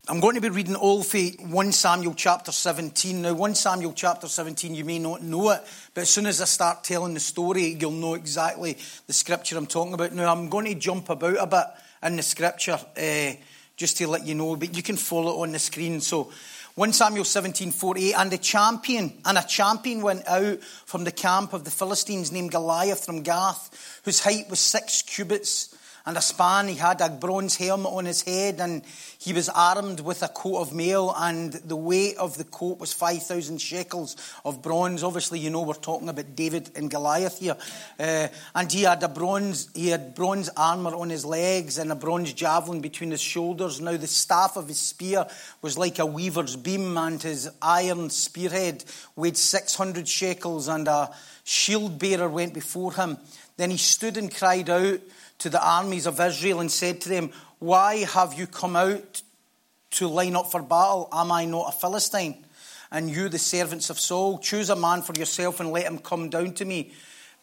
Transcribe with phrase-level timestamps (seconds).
[0.08, 3.22] I'm going to be reading all for 1 Samuel chapter 17.
[3.22, 5.62] Now, 1 Samuel chapter 17, you may not know it,
[5.94, 9.68] but as soon as I start telling the story, you'll know exactly the scripture I'm
[9.68, 10.14] talking about.
[10.14, 11.66] Now, I'm going to jump about a bit
[12.04, 13.32] in the scripture uh,
[13.78, 16.02] just to let you know, but you can follow it on the screen.
[16.02, 16.32] So,
[16.76, 21.52] 1 Samuel 17, 48, and a champion, and a champion went out from the camp
[21.54, 25.76] of the Philistines named Goliath from Gath, whose height was six cubits
[26.06, 26.68] and a span.
[26.68, 28.84] He had a bronze helmet on his head, and
[29.18, 32.94] he was armed with a coat of mail, and the weight of the coat was
[32.94, 35.04] 5,000 shekels of bronze.
[35.04, 37.58] Obviously, you know we're talking about David and Goliath here.
[38.00, 41.96] Uh, and he had a bronze, he had bronze armor on his legs and a
[41.96, 43.82] bronze javelin between his shoulders.
[43.82, 45.26] Now the staff of his spear
[45.62, 48.84] was like a weaver's beam, and his iron spearhead
[49.16, 51.14] weighed 600 shekels, and a
[51.44, 53.18] shield bearer went before him.
[53.58, 55.00] Then he stood and cried out
[55.40, 59.22] to the armies of Israel and said to them, Why have you come out
[59.92, 61.10] to line up for battle?
[61.12, 62.46] Am I not a Philistine?
[62.92, 66.30] And you, the servants of Saul, choose a man for yourself and let him come
[66.30, 66.92] down to me.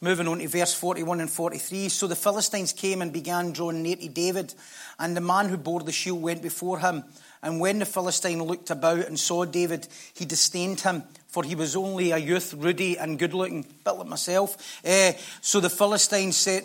[0.00, 1.88] Moving on to verse 41 and 43.
[1.88, 4.54] So the Philistines came and began drawing near to David,
[4.98, 7.04] and the man who bore the shield went before him.
[7.42, 11.76] And when the Philistine looked about and saw David, he disdained him, for he was
[11.76, 14.82] only a youth, ruddy and good looking, bit like myself.
[14.84, 16.64] Uh, so the Philistine said,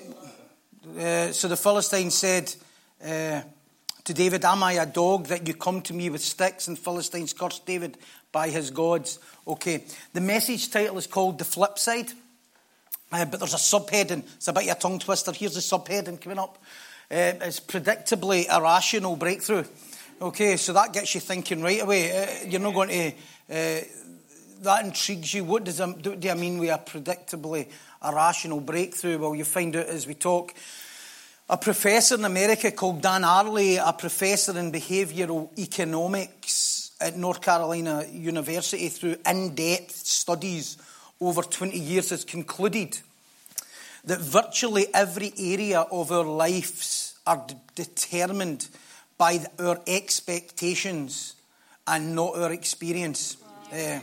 [0.98, 2.54] uh, so the Philistine said
[3.04, 3.42] uh,
[4.04, 6.68] to David, Am I a dog that you come to me with sticks?
[6.68, 7.98] And Philistines cursed David
[8.32, 9.20] by his gods.
[9.48, 9.84] Okay,
[10.14, 12.12] the message title is called The Flip Side,
[13.12, 14.24] uh, but there's a subheading.
[14.36, 15.32] It's a bit of a tongue twister.
[15.32, 16.58] Here's the subheading coming up.
[17.10, 19.66] Uh, it's predictably irrational breakthrough.
[20.22, 22.12] Okay, so that gets you thinking right away.
[22.12, 23.14] Uh, you're not going to.
[24.62, 25.44] that intrigues you.
[25.44, 27.68] What does I, do, do I mean with a predictably
[28.02, 29.18] a rational breakthrough?
[29.18, 30.54] Well, you find out as we talk.
[31.50, 38.06] A professor in America called Dan Ariely, a professor in behavioural economics at North Carolina
[38.12, 40.78] University, through in depth studies
[41.20, 43.00] over 20 years, has concluded
[44.06, 48.68] that virtually every area of our lives are d- determined
[49.18, 51.36] by our expectations
[51.88, 53.38] and not our experience.
[53.72, 54.00] Uh,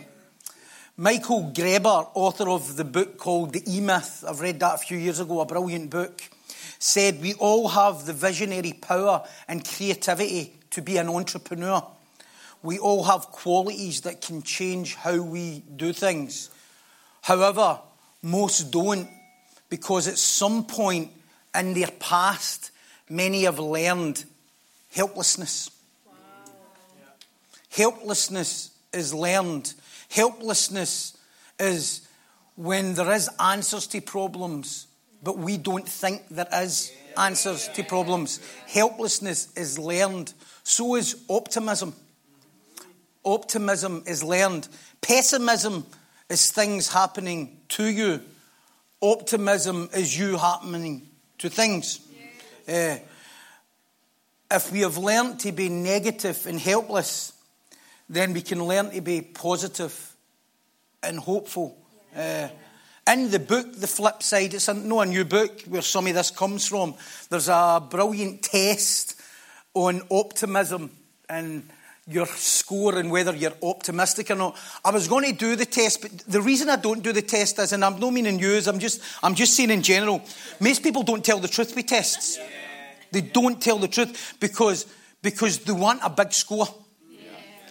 [0.97, 4.99] Michael Gerber, author of the book called The E Myth, I've read that a few
[4.99, 6.23] years ago, a brilliant book,
[6.79, 11.85] said we all have the visionary power and creativity to be an entrepreneur.
[12.63, 16.51] We all have qualities that can change how we do things.
[17.23, 17.81] However,
[18.23, 19.09] most don't
[19.69, 21.11] because at some point
[21.55, 22.71] in their past,
[23.09, 24.25] many have learned
[24.95, 25.71] helplessness.
[26.07, 26.13] Wow.
[27.71, 29.75] Helplessness is learned
[30.11, 31.17] Helplessness
[31.59, 32.07] is
[32.57, 34.87] when there is answers to problems,
[35.23, 38.41] but we don't think there is answers to problems.
[38.67, 40.33] Helplessness is learned.
[40.63, 41.95] So is optimism.
[43.25, 44.69] Optimism is learned.
[45.01, 45.85] Pessimism
[46.29, 48.23] is things happening to you.
[49.03, 51.09] Optimism is you happening
[51.39, 52.01] to things.
[52.69, 52.97] Uh,
[54.51, 57.33] if we have learned to be negative and helpless,
[58.09, 60.17] then we can learn to be positive
[61.03, 61.77] and hopeful.
[62.17, 62.49] Uh,
[63.09, 66.15] in the book, The Flip Side, it's a, not a new book where some of
[66.15, 66.95] this comes from.
[67.31, 69.21] There's a brilliant test
[69.75, 70.91] on optimism
[71.29, 71.69] and
[72.07, 74.57] your score and whether you're optimistic or not.
[74.85, 77.59] I was going to do the test, but the reason I don't do the test
[77.59, 80.23] is, and I'm not meaning you, I'm just, I'm just saying in general,
[80.61, 82.39] most people don't tell the truth with tests.
[83.11, 84.87] They don't tell the truth because,
[85.23, 86.67] because they want a big score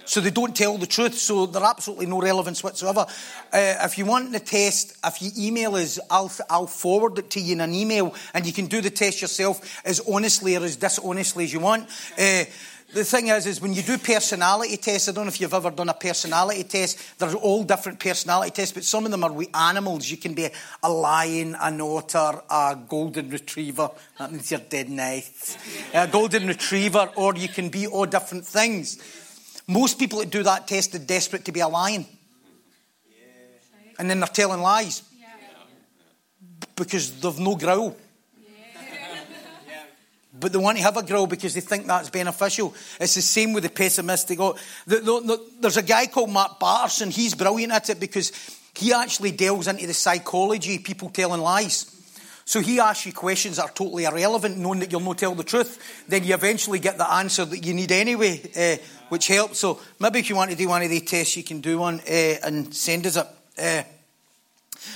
[0.07, 3.05] so they don't tell the truth, so they're absolutely no relevance whatsoever.
[3.53, 7.39] Uh, if you want the test, if you email us, I'll, I'll forward it to
[7.39, 10.77] you in an email, and you can do the test yourself as honestly or as
[10.77, 11.89] dishonestly as you want.
[12.17, 12.45] Uh,
[12.93, 15.71] the thing is, is when you do personality tests, I don't know if you've ever
[15.71, 17.19] done a personality test.
[17.19, 20.09] There's all different personality tests, but some of them are with animals.
[20.09, 20.47] You can be
[20.81, 23.91] a lion, an otter, a golden retriever.
[24.17, 25.57] That means you're dead nice.
[25.93, 28.97] A golden retriever, or you can be all different things.
[29.67, 32.05] Most people that do that test are desperate to be a lion.
[33.99, 35.03] And then they're telling lies.
[36.75, 37.97] Because they've no growl.
[40.39, 42.73] But they want to have a growl because they think that's beneficial.
[42.99, 44.39] It's the same with the pessimistic.
[44.39, 44.55] Oh,
[44.85, 47.09] there's a guy called Matt Patterson.
[47.09, 48.31] He's brilliant at it because
[48.75, 51.93] he actually delves into the psychology people telling lies.
[52.45, 55.43] So he asks you questions that are totally irrelevant, knowing that you'll not tell the
[55.43, 56.05] truth.
[56.07, 58.77] Then you eventually get the answer that you need anyway, uh,
[59.09, 59.59] which helps.
[59.59, 61.99] So maybe if you want to do one of these tests, you can do one
[62.01, 63.27] uh, and send us it.
[63.57, 63.83] Uh,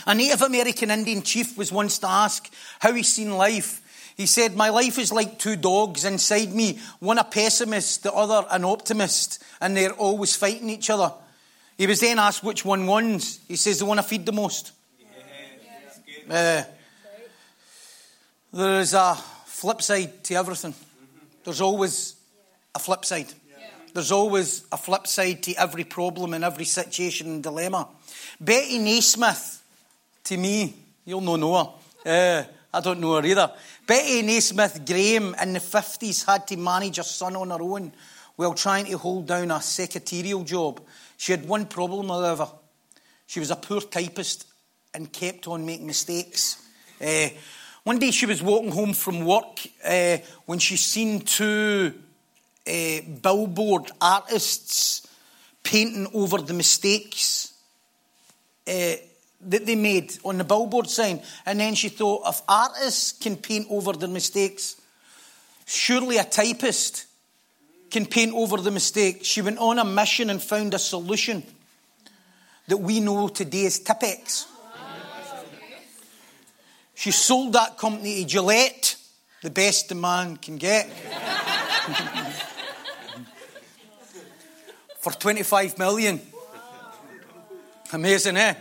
[0.06, 3.82] a Native American Indian chief was once to ask how he's seen life.
[4.18, 8.46] He said, My life is like two dogs inside me, one a pessimist, the other
[8.52, 11.12] an optimist, and they're always fighting each other.
[11.78, 13.40] He was then asked which one wins.
[13.48, 14.72] He says, The one I feed the most.
[16.30, 16.64] Uh,
[18.54, 19.16] there is a
[19.46, 20.74] flip side to everything.
[21.44, 22.16] There's always
[22.76, 23.28] a flip side.
[23.94, 27.88] There's always a flip side to every problem and every situation and dilemma.
[28.40, 29.64] Betty Naismith,
[30.26, 30.74] to me,
[31.06, 31.70] you'll know her.
[32.06, 32.44] Uh,
[32.74, 33.52] I don't know her either.
[33.86, 37.92] Betty Naismith Graham in the 50s had to manage her son on her own
[38.38, 40.82] while trying to hold down a secretarial job.
[41.18, 42.48] She had one problem, however.
[43.28, 44.48] She was a poor typist
[44.94, 46.66] and kept on making mistakes.
[47.00, 47.30] Uh,
[47.84, 51.94] one day she was walking home from work uh, when she seen two
[52.72, 55.08] uh, billboard artists
[55.64, 57.54] painting over the mistakes
[58.68, 58.96] uh,
[59.42, 61.22] that they made on the billboard sign.
[61.46, 64.80] And then she thought, if artists can paint over their mistakes,
[65.66, 67.08] surely a typist
[67.90, 69.20] can paint over the mistake.
[69.24, 71.44] She went on a mission and found a solution
[72.68, 74.48] that we know today as Tipp-Ex.
[76.96, 78.96] She sold that company to Gillette,
[79.42, 80.88] the best the man can get.
[85.02, 86.22] For 25 million.
[87.92, 88.54] Amazing, eh?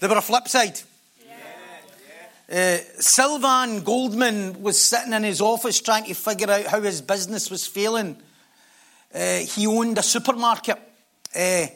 [0.00, 0.80] There were a flip side.
[2.50, 7.50] Uh, Sylvan Goldman was sitting in his office trying to figure out how his business
[7.50, 8.16] was failing.
[9.14, 10.76] Uh, he owned a supermarket.
[11.34, 11.66] Uh,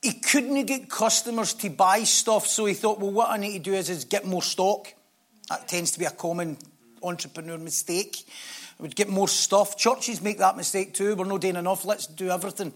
[0.00, 3.70] he couldn't get customers to buy stuff, so he thought, well, what I need to
[3.70, 4.94] do is, is get more stock.
[5.48, 6.56] That tends to be a common
[7.02, 8.24] entrepreneur mistake.
[8.78, 9.76] We'd get more stuff.
[9.76, 11.16] Churches make that mistake too.
[11.16, 11.86] We're not doing enough.
[11.86, 12.74] Let's do everything.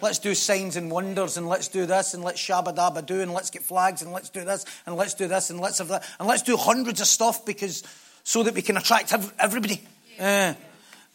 [0.00, 3.32] Let's do signs and wonders, and let's do this, and let's shabba dabba do, and
[3.32, 6.08] let's get flags, and let's do this, and let's do this, and let's have that,
[6.18, 7.82] and let's do hundreds of stuff because
[8.24, 9.82] so that we can attract everybody.
[10.18, 10.54] Uh,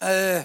[0.01, 0.43] uh,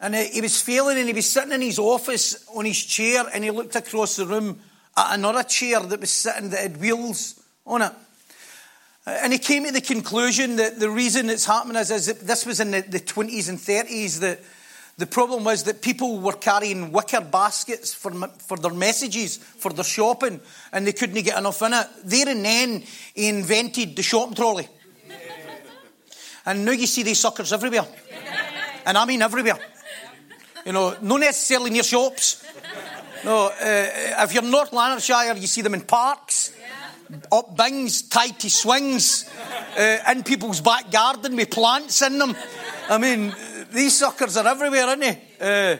[0.00, 3.44] and he was failing, and he was sitting in his office on his chair, and
[3.44, 4.60] he looked across the room
[4.96, 7.92] at another chair that was sitting that had wheels on it.
[9.06, 12.46] And he came to the conclusion that the reason it's happening is, is that this
[12.46, 14.40] was in the, the 20s and 30s, that
[14.96, 19.84] the problem was that people were carrying wicker baskets for, for their messages, for their
[19.84, 20.40] shopping,
[20.72, 21.86] and they couldn't get enough in it.
[22.04, 22.84] There and then,
[23.14, 24.68] he invented the shopping trolley.
[26.46, 27.86] And now you see these suckers everywhere.
[28.86, 29.58] And I mean everywhere.
[30.64, 32.42] You know, not necessarily near shops.
[33.24, 33.52] No, uh,
[34.24, 36.53] if you're North Lanarkshire, you see them in parks,
[37.30, 39.30] up bings, tied to swings,
[39.78, 42.36] uh, in people's back garden with plants in them.
[42.88, 43.34] I mean,
[43.72, 45.20] these suckers are everywhere, aren't they?
[45.40, 45.76] Uh,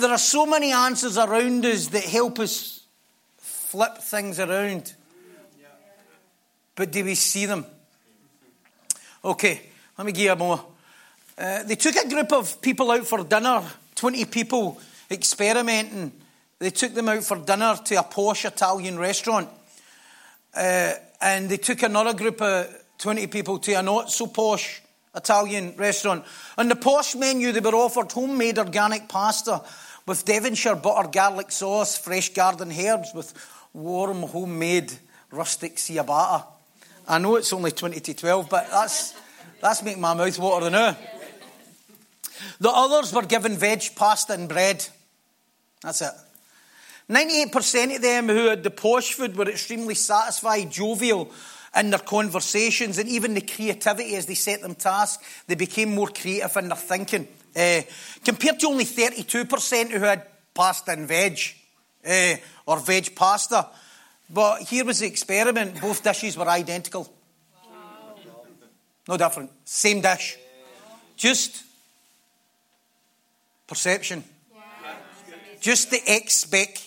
[0.00, 2.84] there are so many answers around us that help us
[3.38, 4.94] flip things around.
[6.74, 7.64] But do we see them?
[9.24, 9.60] Okay,
[9.96, 10.64] let me give you more.
[11.36, 13.62] Uh, they took a group of people out for dinner,
[13.94, 14.80] 20 people
[15.10, 16.12] experimenting.
[16.58, 19.48] They took them out for dinner to a posh Italian restaurant.
[20.56, 22.66] Uh, and they took another group of
[22.98, 24.80] 20 people to a not so posh
[25.14, 26.24] Italian restaurant.
[26.56, 29.62] On the posh menu, they were offered homemade organic pasta
[30.06, 33.34] with Devonshire butter garlic sauce, fresh garden herbs, with
[33.72, 34.92] warm homemade
[35.30, 36.44] rustic ciabatta.
[37.08, 39.14] I know it's only 20 to 12, but that's,
[39.60, 40.96] that's making my mouth water now.
[42.60, 44.86] The others were given veg pasta and bread.
[45.82, 46.10] That's it.
[47.08, 51.30] 98% of them who had the posh food were extremely satisfied, jovial,
[51.76, 55.22] in their conversations and even the creativity as they set them tasks.
[55.46, 57.28] They became more creative in their thinking.
[57.54, 57.82] Uh,
[58.24, 61.38] compared to only 32% who had pasta and veg,
[62.06, 62.34] uh,
[62.66, 63.68] or veg pasta.
[64.28, 65.80] But here was the experiment.
[65.80, 67.12] Both dishes were identical.
[67.70, 68.16] Wow.
[69.08, 69.50] No different.
[69.64, 70.38] Same dish.
[71.16, 71.62] Just
[73.66, 74.24] perception.
[75.60, 76.85] Just the expectation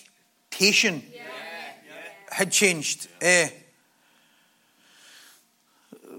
[1.12, 1.22] yeah.
[2.30, 3.08] had changed.
[3.22, 3.46] Uh,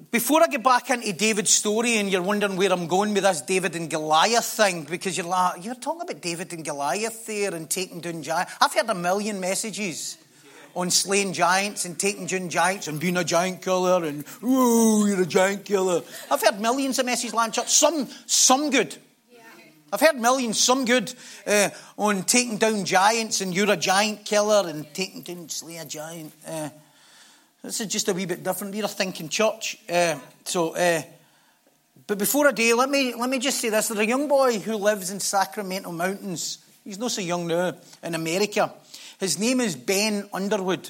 [0.10, 3.41] before I get back into David's story and you're wondering where I'm going with this
[3.41, 7.69] David and Goliath thing, because you're like, you're talking about David and Goliath there and
[7.69, 8.51] taking down giants.
[8.60, 10.17] I've heard a million messages
[10.75, 15.21] on slaying giants and taking down giants and being a giant killer and, oh, you're
[15.21, 16.01] a giant killer.
[16.29, 18.98] I've heard millions of messages land church, some, some good.
[19.93, 21.13] I've heard millions, some good,
[21.45, 25.86] uh, on taking down giants and you're a giant killer and taking down, slay a
[25.86, 26.33] giant.
[26.48, 26.69] Uh,
[27.63, 28.74] This is just a wee bit different.
[28.74, 29.77] We're a thinking church.
[29.88, 31.03] Uh, so, uh,
[32.07, 33.89] but before I do, let me, let me just say this.
[33.89, 36.57] There's a young boy who lives in Sacramento Mountains.
[36.83, 38.74] He's not so young now, in America.
[39.19, 40.89] His name is Ben Underwood.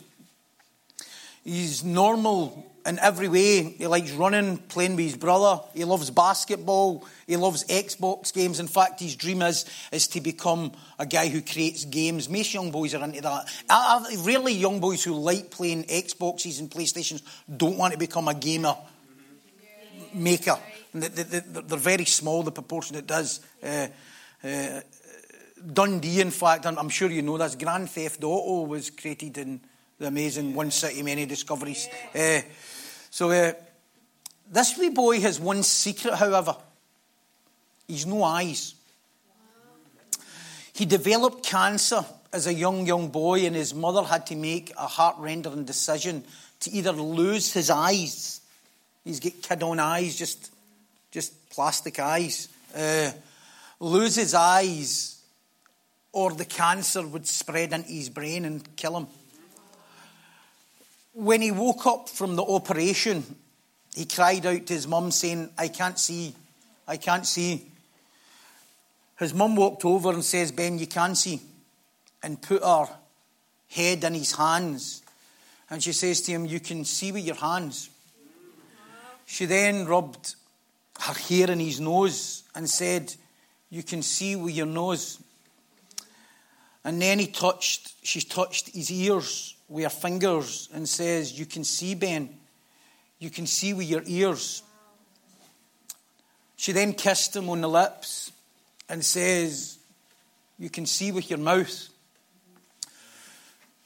[1.43, 3.63] He's normal in every way.
[3.63, 5.61] He likes running, playing with his brother.
[5.73, 7.05] He loves basketball.
[7.27, 8.59] He loves Xbox games.
[8.59, 12.29] In fact, his dream is, is to become a guy who creates games.
[12.29, 13.45] Most young boys are into that.
[13.69, 17.21] I, I, really, young boys who like playing Xboxes and PlayStations
[17.55, 18.75] don't want to become a gamer
[20.13, 20.57] maker.
[20.93, 23.39] They're very small, the proportion it does.
[23.63, 23.87] Uh,
[24.43, 24.81] uh,
[25.73, 29.61] Dundee, in fact, I'm sure you know this, Grand Theft Auto was created in
[29.99, 31.87] the amazing One City, Many Discoveries.
[32.15, 32.41] Uh,
[33.11, 33.51] so, uh,
[34.49, 36.55] this wee boy has one secret, however.
[37.87, 38.73] He's no eyes.
[40.73, 44.87] He developed cancer as a young, young boy, and his mother had to make a
[44.87, 46.23] heart rendering decision
[46.61, 48.39] to either lose his eyes,
[49.03, 50.51] he's got kid on eyes, just,
[51.11, 53.11] just plastic eyes, uh,
[53.79, 55.21] lose his eyes,
[56.13, 59.07] or the cancer would spread into his brain and kill him.
[61.21, 63.23] When he woke up from the operation,
[63.95, 66.33] he cried out to his mum, saying, I can't see,
[66.87, 67.67] I can't see.
[69.19, 71.39] His mum walked over and says, Ben, you can see,
[72.23, 72.87] and put her
[73.69, 75.03] head in his hands.
[75.69, 77.91] And she says to him, You can see with your hands.
[79.27, 80.33] She then rubbed
[81.01, 83.13] her hair in his nose and said,
[83.69, 85.19] You can see with your nose.
[86.83, 91.63] And then he touched, she touched his ears with her fingers and says, You can
[91.63, 92.37] see, Ben.
[93.19, 94.63] You can see with your ears.
[96.55, 98.31] She then kissed him on the lips
[98.89, 99.77] and says,
[100.57, 101.89] You can see with your mouth.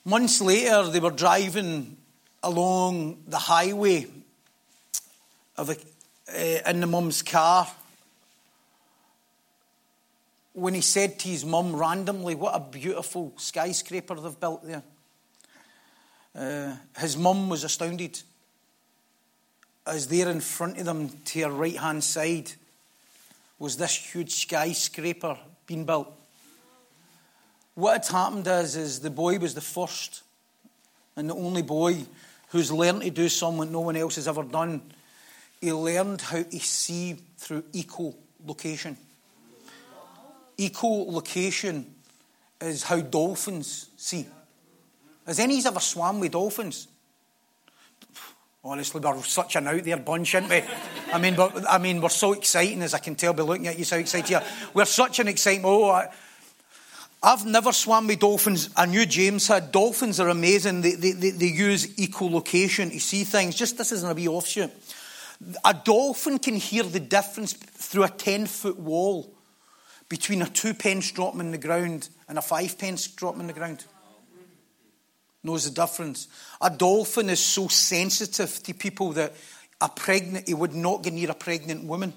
[0.05, 1.97] Months later, they were driving
[2.43, 4.07] along the highway
[5.57, 5.77] of a,
[6.33, 7.67] uh, in the mum's car
[10.55, 14.83] when he said to his mum randomly, What a beautiful skyscraper they've built there.
[16.33, 18.21] Uh, his mum was astounded
[19.85, 22.51] as there in front of them to her right hand side
[23.59, 26.11] was this huge skyscraper being built.
[27.75, 30.23] What had happened is, is the boy was the first
[31.15, 31.97] and the only boy
[32.49, 34.81] who's learned to do something no one else has ever done.
[35.61, 38.97] He learned how to see through echolocation.
[40.57, 41.85] Echolocation
[42.61, 44.25] is how dolphins see.
[45.25, 46.87] Has any ever swam with dolphins?
[48.63, 50.63] Oh, Honestly, we're such an out there bunch, aren't we?
[51.13, 53.77] I mean, we're, I mean, we're so exciting, as I can tell by looking at
[53.77, 54.43] you, so excited are.
[54.73, 55.67] We're such an excitement.
[55.67, 56.09] Oh, I,
[57.21, 58.69] I've never swam with dolphins.
[58.75, 59.71] I knew James had.
[59.71, 60.81] Dolphins are amazing.
[60.81, 63.55] They, they, they, they use echolocation to see things.
[63.55, 64.71] Just this isn't a wee offshoot.
[65.63, 69.34] A dolphin can hear the difference through a 10 foot wall
[70.09, 73.53] between a two pence drop in the ground and a five pence drop in the
[73.53, 73.85] ground
[75.45, 76.27] knows the difference.
[76.61, 79.33] A dolphin is so sensitive to people that
[79.79, 82.13] a pregnant, he would not get near a pregnant woman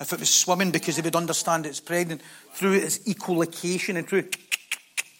[0.00, 2.20] if it was swimming because he would understand it's pregnant
[2.52, 4.28] through its echolocation and through,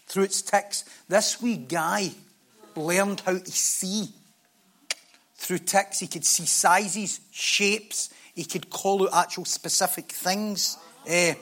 [0.07, 0.85] through its ticks.
[1.09, 2.11] This wee guy
[2.77, 4.09] learned how to see
[5.37, 6.01] through ticks.
[6.01, 10.77] He could see sizes, shapes, he could call out actual specific things.
[11.09, 11.35] Uh,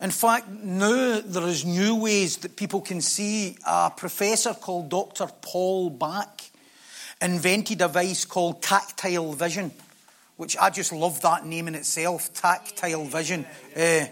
[0.00, 3.56] in fact, now there is new ways that people can see.
[3.66, 5.28] A professor called Dr.
[5.40, 6.50] Paul Bak
[7.22, 9.70] invented a device called tactile vision,
[10.36, 13.46] which I just love that name in itself, tactile vision,
[13.76, 14.06] uh,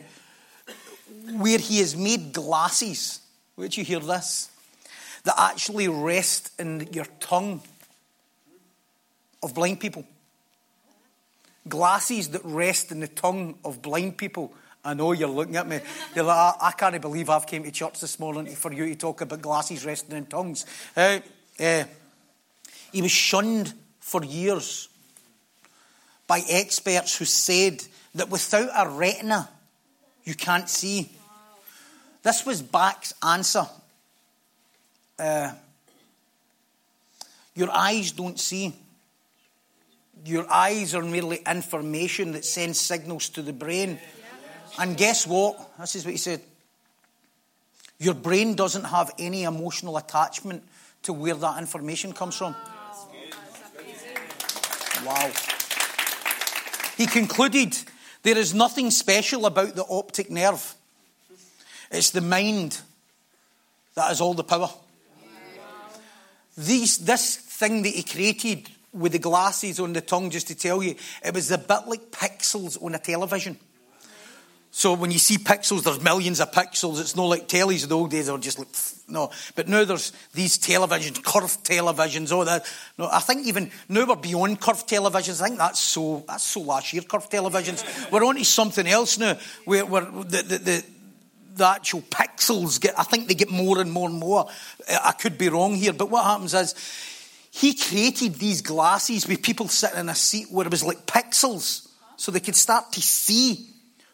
[1.33, 3.21] where he has made glasses.
[3.57, 4.51] Where'd you hear this?
[5.25, 7.61] That actually rest in your tongue
[9.43, 10.07] of blind people.
[11.69, 15.81] Glasses that rest in the tongue of blind people I know you're looking at me.
[16.15, 18.95] You're like, I, I can't believe I've came to church this morning for you to
[18.97, 20.67] talk about glasses resting in tongues.
[20.97, 21.21] Uh,
[21.61, 21.85] uh,
[22.91, 24.89] he was shunned for years
[26.27, 27.83] by experts who said
[28.15, 29.49] that without a retina,
[30.25, 31.13] you can't see.
[32.23, 33.67] This was Bak's answer.
[35.19, 35.53] Uh,
[37.55, 38.73] your eyes don't see.
[40.25, 43.99] Your eyes are merely information that sends signals to the brain.
[44.79, 45.79] And guess what?
[45.79, 46.41] This is what he said.
[47.99, 50.65] Your brain doesn't have any emotional attachment
[51.03, 52.57] to where that information comes from.
[55.05, 55.31] Wow.
[56.97, 57.77] He concluded
[58.23, 60.75] there is nothing special about the optic nerve,
[61.91, 62.81] it's the mind
[63.95, 64.71] that has all the power.
[66.57, 70.83] These, this thing that he created with the glasses on the tongue, just to tell
[70.83, 73.59] you, it was a bit like pixels on a television.
[74.75, 76.99] So when you see pixels, there's millions of pixels.
[76.99, 78.69] It's not like tellies in the old days, they were just like,
[79.07, 79.31] no.
[79.55, 82.65] But now there's these televisions, curved televisions, all that.
[82.97, 85.43] No, I think even now we're beyond curved televisions.
[85.43, 88.11] I think that's so, that's so last year, curved televisions.
[88.11, 89.37] we're on to something else now
[89.67, 90.85] where, where the, the, the,
[91.57, 94.49] the actual pixels get, I think they get more and more and more.
[94.89, 96.75] I could be wrong here, but what happens is
[97.51, 101.87] he created these glasses with people sitting in a seat where it was like pixels
[102.17, 103.69] so they could start to see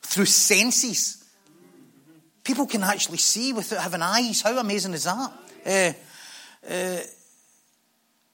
[0.09, 1.23] through senses.
[2.43, 4.41] People can actually see without having eyes.
[4.41, 5.33] How amazing is that?
[5.67, 5.93] Uh,
[6.67, 7.01] uh,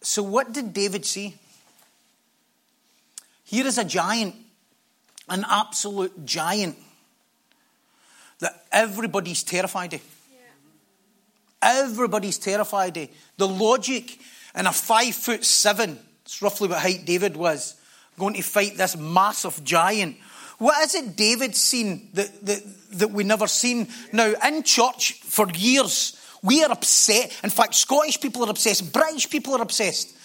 [0.00, 1.35] so, what did David see?
[3.43, 4.37] Here is a giant,
[5.28, 6.76] an absolute giant
[8.38, 10.02] that everybody's terrified of.
[11.61, 13.09] Everybody's terrified of.
[13.37, 14.19] The logic
[14.54, 17.75] in a five foot seven, it's roughly what height David was,
[18.16, 20.16] going to fight this massive giant
[20.58, 23.88] what is it David's seen that, that, that we never seen?
[24.12, 27.37] Now, in church for years, we are upset.
[27.42, 30.16] In fact, Scottish people are obsessed, British people are obsessed.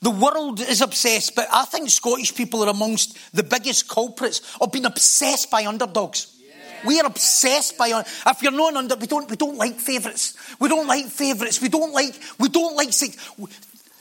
[0.00, 4.70] The world is obsessed, but I think Scottish people are amongst the biggest culprits of
[4.70, 6.38] being obsessed by underdogs.
[6.84, 8.04] We are obsessed by.
[8.26, 9.28] If you're not under, we don't.
[9.28, 10.34] We don't like favourites.
[10.60, 11.60] We don't like favourites.
[11.60, 12.14] We don't like.
[12.38, 12.94] We don't like.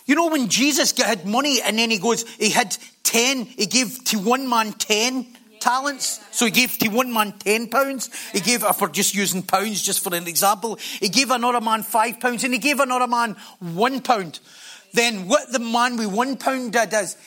[0.06, 3.46] You know when Jesus had money and then he goes, he had ten.
[3.46, 5.26] He gave to one man ten
[5.60, 6.20] talents.
[6.32, 8.10] So he gave to one man ten pounds.
[8.32, 11.84] He gave, if we're just using pounds just for an example, he gave another man
[11.84, 14.40] five pounds and he gave another man one pound.
[14.94, 17.18] Then what the man with one pound did is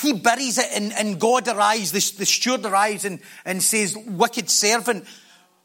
[0.00, 4.50] he buries it and, and God arrives, the, the steward arrives and, and says, wicked
[4.50, 5.04] servant,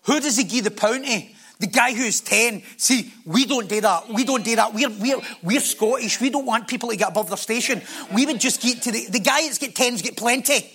[0.04, 1.24] who does he give the pound to?
[1.60, 2.64] The guy who's 10.
[2.78, 4.10] See, we don't do that.
[4.10, 4.74] We don't do that.
[4.74, 6.20] We're, we're, we're Scottish.
[6.20, 7.82] We don't want people to get above their station.
[8.14, 10.70] We would just get to the, the guy that's get 10s get plenty.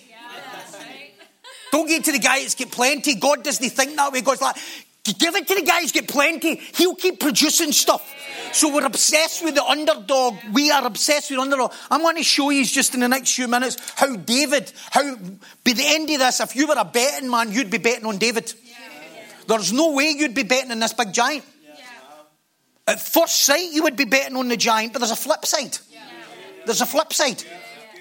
[1.73, 3.15] Don't give it to the guy that's got plenty.
[3.17, 4.21] God doesn't think that way.
[4.21, 4.57] God's like,
[5.19, 6.57] give it to the guy who's got plenty.
[6.57, 8.15] He'll keep producing stuff.
[8.53, 10.37] So we're obsessed with the underdog.
[10.53, 11.73] We are obsessed with underdog.
[11.91, 15.73] I'm going to show you just in the next few minutes how David, how by
[15.73, 18.53] the end of this, if you were a betting man, you'd be betting on David.
[19.47, 21.45] There's no way you'd be betting on this big giant.
[22.87, 25.77] At first sight, you would be betting on the giant, but there's a flip side.
[26.65, 27.43] There's a flip side.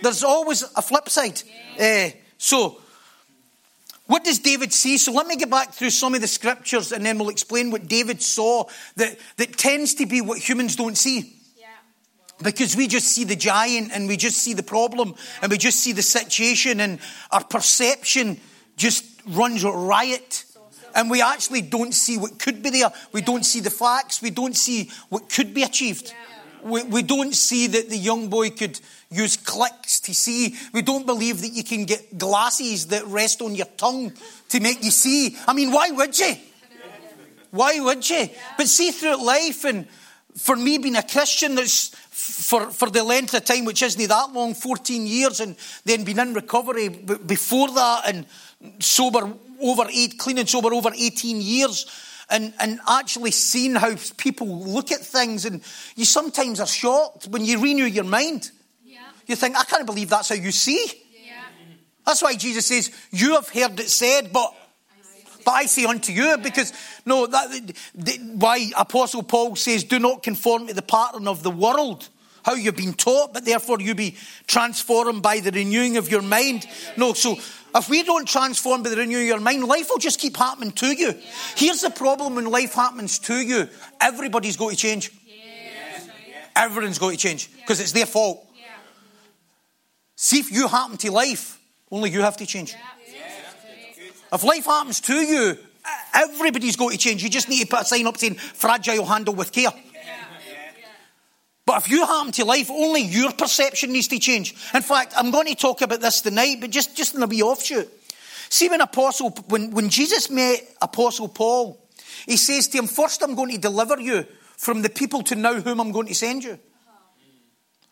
[0.02, 1.42] There's always a flip side.
[1.80, 2.80] Uh, so
[4.08, 4.98] what does David see?
[4.98, 7.88] So let me get back through some of the scriptures and then we'll explain what
[7.88, 8.66] David saw
[8.96, 11.34] that, that tends to be what humans don't see.
[12.42, 15.80] Because we just see the giant and we just see the problem and we just
[15.80, 17.00] see the situation and
[17.32, 18.40] our perception
[18.78, 20.46] just runs riot.
[20.96, 22.92] And we actually don't see what could be there.
[23.12, 24.22] We don't see the facts.
[24.22, 26.14] We don't see what could be achieved.
[26.64, 30.56] We, we don't see that the young boy could use clicks to see.
[30.74, 34.14] We don't believe that you can get glasses that rest on your tongue
[34.50, 35.38] to make you see.
[35.48, 36.36] I mean, why would you?
[37.52, 38.30] Why would you?
[38.58, 39.88] But see through life, and
[40.36, 44.34] for me being a Christian, there's for, for the length of time, which isn't that
[44.34, 48.26] long, 14 years, and then been in recovery before that, and
[48.80, 51.86] sober over eight, clean and sober over 18 years
[52.30, 55.46] and, and actually seeing how people look at things.
[55.46, 55.62] And
[55.96, 58.52] you sometimes are shocked when you renew your mind.
[58.84, 59.00] Yeah.
[59.26, 60.86] You think, I can't believe that's how you see.
[61.26, 61.34] Yeah.
[62.06, 64.54] That's why Jesus says, You have heard it said, but
[65.48, 66.74] but I say unto you, because
[67.06, 67.74] no, that,
[68.34, 72.10] why Apostle Paul says, do not conform to the pattern of the world,
[72.44, 76.68] how you've been taught, but therefore you be transformed by the renewing of your mind.
[76.98, 77.38] No, so
[77.76, 80.72] if we don't transform by the renewing of your mind, life will just keep happening
[80.74, 81.08] to you.
[81.08, 81.22] Yeah.
[81.56, 83.70] Here's the problem when life happens to you
[84.02, 85.12] everybody's got to change.
[85.26, 86.66] Yeah.
[86.66, 88.44] Everyone's got to change because it's their fault.
[90.20, 91.60] See if you happen to life,
[91.92, 92.76] only you have to change.
[94.34, 95.58] If life happens to you,
[96.14, 97.24] everybody's got to change.
[97.24, 99.70] You just need to put a sign up saying fragile handle with care.
[101.68, 104.56] But if you happen to life, only your perception needs to change.
[104.74, 107.42] In fact, I'm going to talk about this tonight, but just, just in a wee
[107.44, 107.90] offshoot.
[108.48, 111.78] See, when Apostle, when, when Jesus met Apostle Paul,
[112.26, 114.26] he says to him, First, I'm going to deliver you
[114.56, 116.58] from the people to know whom I'm going to send you.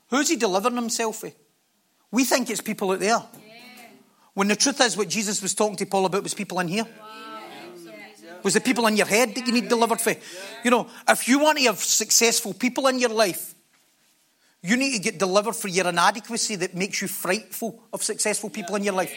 [0.09, 1.31] Who's he delivering himself for?
[2.11, 3.21] We think it's people out there.
[4.35, 6.88] When the truth is, what Jesus was talking to Paul about was people in here.
[8.41, 10.13] Was the people in your head that you need delivered for?
[10.63, 13.54] You know, if you want to have successful people in your life,
[14.65, 18.75] you need to get delivered for your inadequacy that makes you frightful of successful people
[18.75, 19.13] in your life.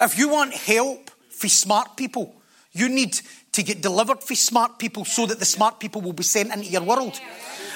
[0.00, 2.34] If you want help for smart people,
[2.72, 3.20] you need
[3.52, 6.68] to get delivered for smart people so that the smart people will be sent into
[6.68, 7.20] your world.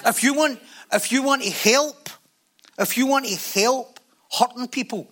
[0.04, 0.58] If you want,
[0.92, 2.10] if you want to help
[2.80, 4.00] If you want to help
[4.32, 5.06] hurting people,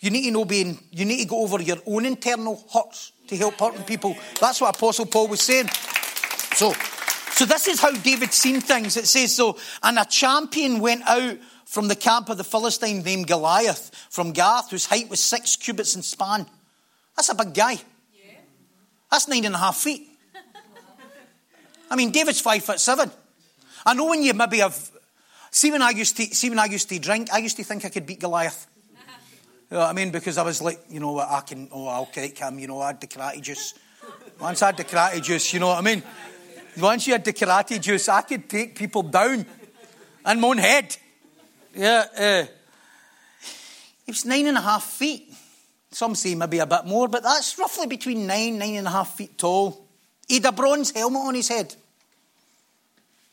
[0.00, 3.36] you need to know being, you need to go over your own internal hurts to
[3.36, 4.14] help hurting people.
[4.38, 5.68] That's what Apostle Paul was saying.
[6.54, 6.74] So,
[7.42, 8.96] so this is how David seen things.
[8.96, 13.26] It says so, and a champion went out from the camp of the Philistine named
[13.26, 16.46] Goliath from Gath, whose height was six cubits in span.
[17.16, 17.80] That's a big guy.
[19.10, 20.06] That's nine and a half feet.
[21.90, 23.10] I mean, David's five foot seven.
[23.84, 24.90] I know when you maybe have.
[25.50, 27.84] See when I used to see when I used to drink, I used to think
[27.84, 28.68] I could beat Goliath.
[29.68, 30.12] You know what I mean?
[30.12, 31.68] Because I was like, you know what, I can.
[31.72, 32.60] Oh, I'll kick him.
[32.60, 33.74] You know, I had the karate juice.
[34.38, 36.04] Once I had the karate juice, you know what I mean?
[36.78, 39.44] Once you had the karate juice, I could take people down
[40.26, 40.96] in my head.
[41.74, 42.04] Yeah.
[42.16, 42.46] Uh,
[44.06, 45.32] he was nine and a half feet.
[45.90, 49.14] Some say maybe a bit more, but that's roughly between nine, nine and a half
[49.14, 49.86] feet tall.
[50.26, 51.74] He had a bronze helmet on his head.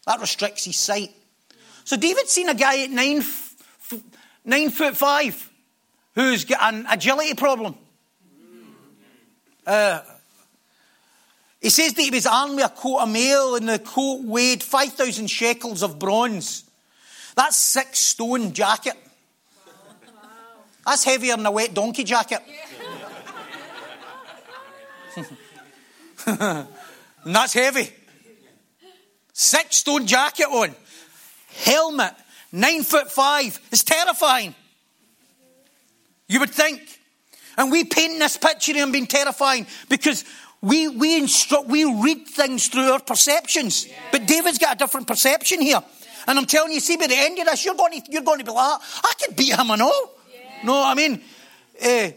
[0.05, 1.11] That restricts his sight.
[1.85, 3.23] So David's seen a guy at nine,
[4.43, 5.49] nine foot five
[6.15, 7.75] who's got an agility problem.
[9.65, 10.01] Uh,
[11.61, 14.63] he says that he was armed with a coat of mail and the coat weighed
[14.63, 16.63] 5,000 shekels of bronze.
[17.35, 18.95] That's six stone jacket.
[20.85, 22.39] That's heavier than a wet donkey jacket.
[26.25, 26.67] and
[27.25, 27.89] that's heavy.
[29.33, 30.73] Six stone jacket on.
[31.63, 32.13] Helmet.
[32.51, 33.59] Nine foot five.
[33.71, 34.55] It's terrifying.
[36.27, 36.81] You would think.
[37.57, 40.23] And we paint this picture of him being terrifying because
[40.61, 43.87] we, we instruct, we read things through our perceptions.
[44.11, 45.81] But David's got a different perception here.
[46.27, 48.39] And I'm telling you, see, by the end of this, you're going to, you're going
[48.39, 50.11] to be like, I could beat him and all.
[50.31, 50.39] Yeah.
[50.65, 51.21] No, I mean,
[51.83, 52.09] uh,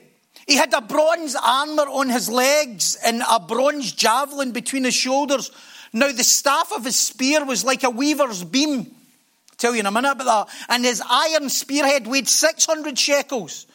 [0.46, 5.52] he had a bronze armor on his legs and a bronze javelin between his shoulders.
[5.92, 8.80] Now, the staff of his spear was like a weaver's beam.
[8.80, 10.56] I'll tell you in a minute about that.
[10.68, 13.66] And his iron spearhead weighed 600 shekels.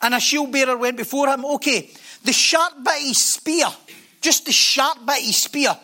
[0.00, 1.44] And a shield bearer went before him.
[1.44, 1.90] Okay,
[2.24, 3.66] the sharp bit of his spear,
[4.24, 5.76] just the sharp bit of his spear,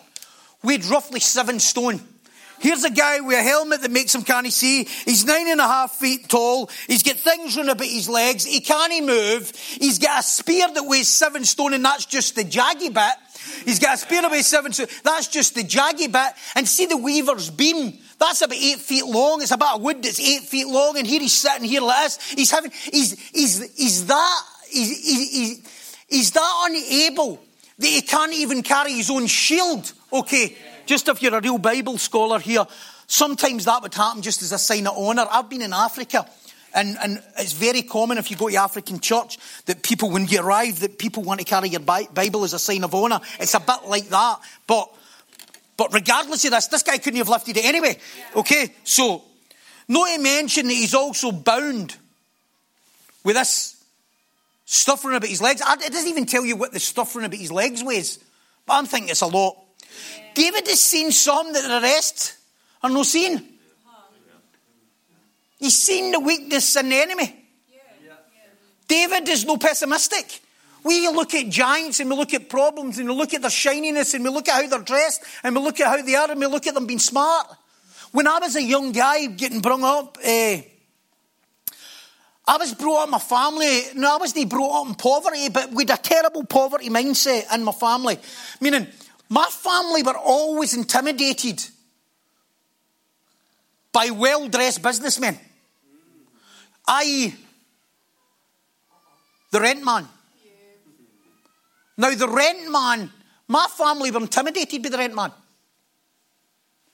[0.64, 2.00] weighed roughly seven stone.
[2.58, 4.84] Here's a guy with a helmet that makes him can't see.
[5.04, 6.68] He's nine and a half feet tall.
[6.86, 8.44] He's got things running about his legs.
[8.44, 9.50] He can't move.
[9.56, 13.12] He's got a spear that weighs seven stone, and that's just the jaggy bit.
[13.64, 14.88] He's got a spear that weighs seven stone.
[15.04, 16.34] That's just the jaggy bit.
[16.54, 17.98] And see the weaver's beam.
[18.18, 19.40] That's about eight feet long.
[19.40, 22.32] It's about a wood that's eight feet long, and here he's sitting here like this.
[22.32, 22.70] He's having.
[22.70, 24.42] He's he's he's that.
[24.70, 27.40] He's, he's, he's that unable
[27.80, 29.92] that he can't even carry his own shield.
[30.12, 30.56] Okay.
[30.86, 32.66] Just if you're a real Bible scholar here,
[33.06, 35.26] sometimes that would happen just as a sign of honour.
[35.30, 36.28] I've been in Africa.
[36.72, 40.40] And, and it's very common if you go to African church that people, when you
[40.40, 43.20] arrive, that people want to carry your Bible as a sign of honour.
[43.40, 44.38] It's a bit like that.
[44.66, 44.88] But,
[45.76, 47.98] but regardless of this, this guy couldn't have lifted it anyway.
[48.36, 49.22] Okay, so
[49.88, 51.96] not to mention that he's also bound
[53.24, 53.79] with this
[54.70, 55.60] stuff running about his legs.
[55.60, 58.20] It doesn't even tell you what the stuff running about his legs weighs.
[58.66, 59.56] But I'm thinking it's a lot.
[60.34, 62.36] David has seen some that the rest
[62.82, 63.48] are not seen.
[65.58, 67.36] He's seen the weakness in the enemy.
[68.86, 70.40] David is no pessimistic.
[70.84, 74.14] We look at giants and we look at problems and we look at their shininess
[74.14, 76.40] and we look at how they're dressed and we look at how they are and
[76.40, 77.46] we look at them being smart.
[78.12, 80.62] When I was a young guy getting brought up, eh,
[82.50, 83.80] I was brought up in my family.
[83.94, 87.70] No, I wasn't brought up in poverty, but with a terrible poverty mindset in my
[87.70, 88.18] family.
[88.60, 88.88] Meaning,
[89.28, 91.62] my family were always intimidated
[93.92, 95.38] by well dressed businessmen,
[96.88, 97.34] i.e.,
[99.52, 100.08] the rent man.
[101.96, 103.12] Now, the rent man,
[103.46, 105.30] my family were intimidated by the rent man.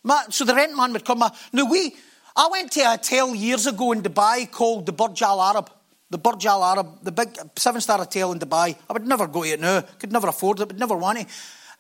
[0.02, 1.24] My, so the rent man would come.
[1.54, 1.94] Now, we,
[2.38, 5.70] I went to a hotel years ago in Dubai called the Burj Al Arab.
[6.10, 8.76] The Burj Al Arab, the big seven star hotel in Dubai.
[8.88, 9.80] I would never go to it now.
[9.98, 11.26] Could never afford it, would never want it.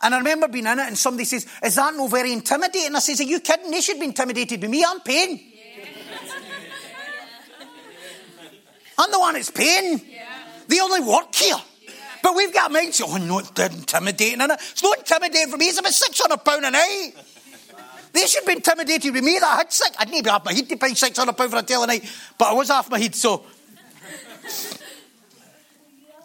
[0.02, 2.96] And I remember being in it and somebody says, Is that no very intimidating?
[2.96, 3.70] I says, Are you kidding?
[3.70, 4.82] They should be intimidated by me.
[4.82, 5.38] I'm paying.
[5.38, 5.86] Yeah.
[8.98, 10.00] I'm the one that's paying.
[10.08, 10.24] Yeah.
[10.68, 11.54] They only work here.
[11.54, 11.90] Yeah.
[12.22, 14.40] But we've got minds, oh, no, it's intimidating.
[14.40, 15.66] And it's not intimidating for me.
[15.66, 17.12] It's about £600 a night.
[18.16, 19.92] They should be intimidated with me that I had sick.
[19.98, 22.52] I didn't even have my head to pay £600 for a a night, but I
[22.54, 23.44] was off my head, so.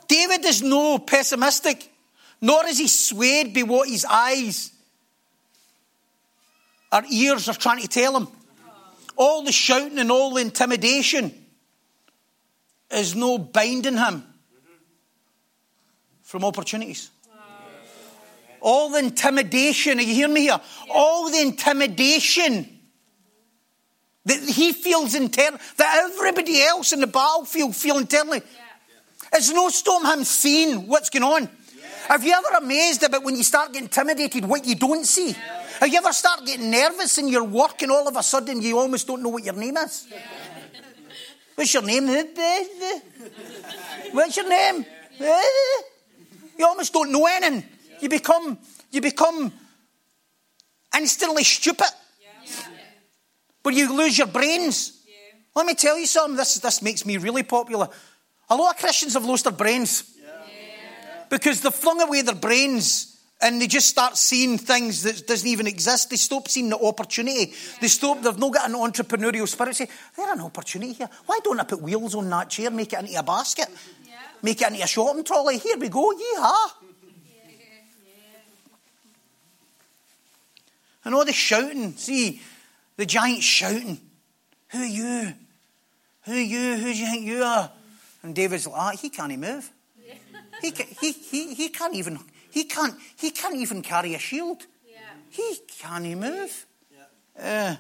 [0.08, 1.92] David is no pessimistic
[2.42, 4.72] nor is he swayed by what his eyes
[6.92, 8.28] or ears are trying to tell him.
[9.16, 11.32] All the shouting and all the intimidation
[12.90, 14.24] is no binding him
[16.24, 17.11] from opportunities.
[18.62, 20.62] All the intimidation, are you hearing me here?
[20.94, 22.68] All the intimidation
[24.26, 28.40] that he feels internally, that everybody else in the battlefield feel internally.
[28.40, 29.38] Yeah.
[29.38, 31.44] It's no stop him seeing what's going on.
[31.44, 31.50] Yeah.
[32.08, 35.32] Have you ever amazed about when you start getting intimidated what you don't see?
[35.32, 35.64] Yeah.
[35.80, 38.78] Have you ever start getting nervous in your work and all of a sudden you
[38.78, 40.08] almost don't know what your name is?
[41.56, 42.08] What's your name?
[44.12, 44.86] What's your name?
[46.60, 47.68] You almost don't know anything.
[48.02, 48.58] You become,
[48.92, 49.52] you become
[50.98, 51.88] instantly stupid.
[53.64, 55.00] But you lose your brains.
[55.56, 56.36] Let me tell you something.
[56.36, 57.90] This, this makes me really popular.
[58.50, 60.04] A lot of Christians have lost their brains.
[61.30, 63.12] Because they've flung away their brains
[63.42, 66.10] and they just start seeing things that doesn't even exist.
[66.10, 67.54] They stop seeing the opportunity.
[67.80, 69.76] They stop, they've not got an entrepreneurial spirit.
[69.76, 71.10] Say, there's an opportunity here.
[71.26, 73.68] Why don't I put wheels on that chair, make it into a basket,
[74.06, 74.14] yeah.
[74.42, 75.58] make it into a shopping trolley?
[75.58, 76.81] Here we go, yeehaw.
[81.04, 82.42] And all the shouting, see,
[82.98, 84.00] the giant's shouting,
[84.70, 85.34] Who are you?
[86.24, 86.76] Who are you?
[86.78, 87.72] Who do you think you are?
[88.24, 89.72] And David's like, ah, he can't move.
[90.62, 92.20] He, he, he, he can't even
[92.52, 94.66] he can't, he can't even carry a shield.
[94.88, 95.00] Yeah.
[95.30, 96.66] He can't move.
[97.38, 97.72] Yeah.
[97.72, 97.76] Uh,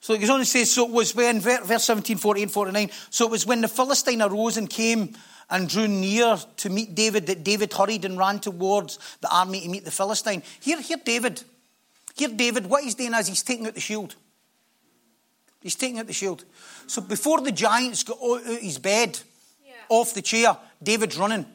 [0.00, 3.26] so it goes on to say, so it was when, verse 17, 48, 49, so
[3.26, 5.14] it was when the Philistine arose and came
[5.50, 9.68] and drew near to meet David that David hurried and ran towards the army to
[9.68, 10.42] meet the Philistine.
[10.60, 11.42] Here, here, David.
[12.20, 14.14] Here, David, what he's doing is he's taking out the shield.
[15.62, 16.44] He's taking out the shield.
[16.86, 19.18] So before the giants got out of his bed,
[19.64, 19.72] yeah.
[19.88, 21.46] off the chair, David's running.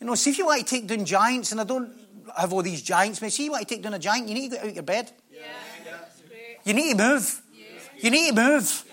[0.00, 1.92] You know, see if you want to take down giants, and I don't
[2.34, 4.48] have all these giants, but see you want to take down a giant, you need
[4.48, 5.12] to get out of your bed.
[5.30, 5.40] Yeah.
[6.64, 7.42] You need to move.
[7.54, 7.64] Yeah.
[8.00, 8.84] You need to move.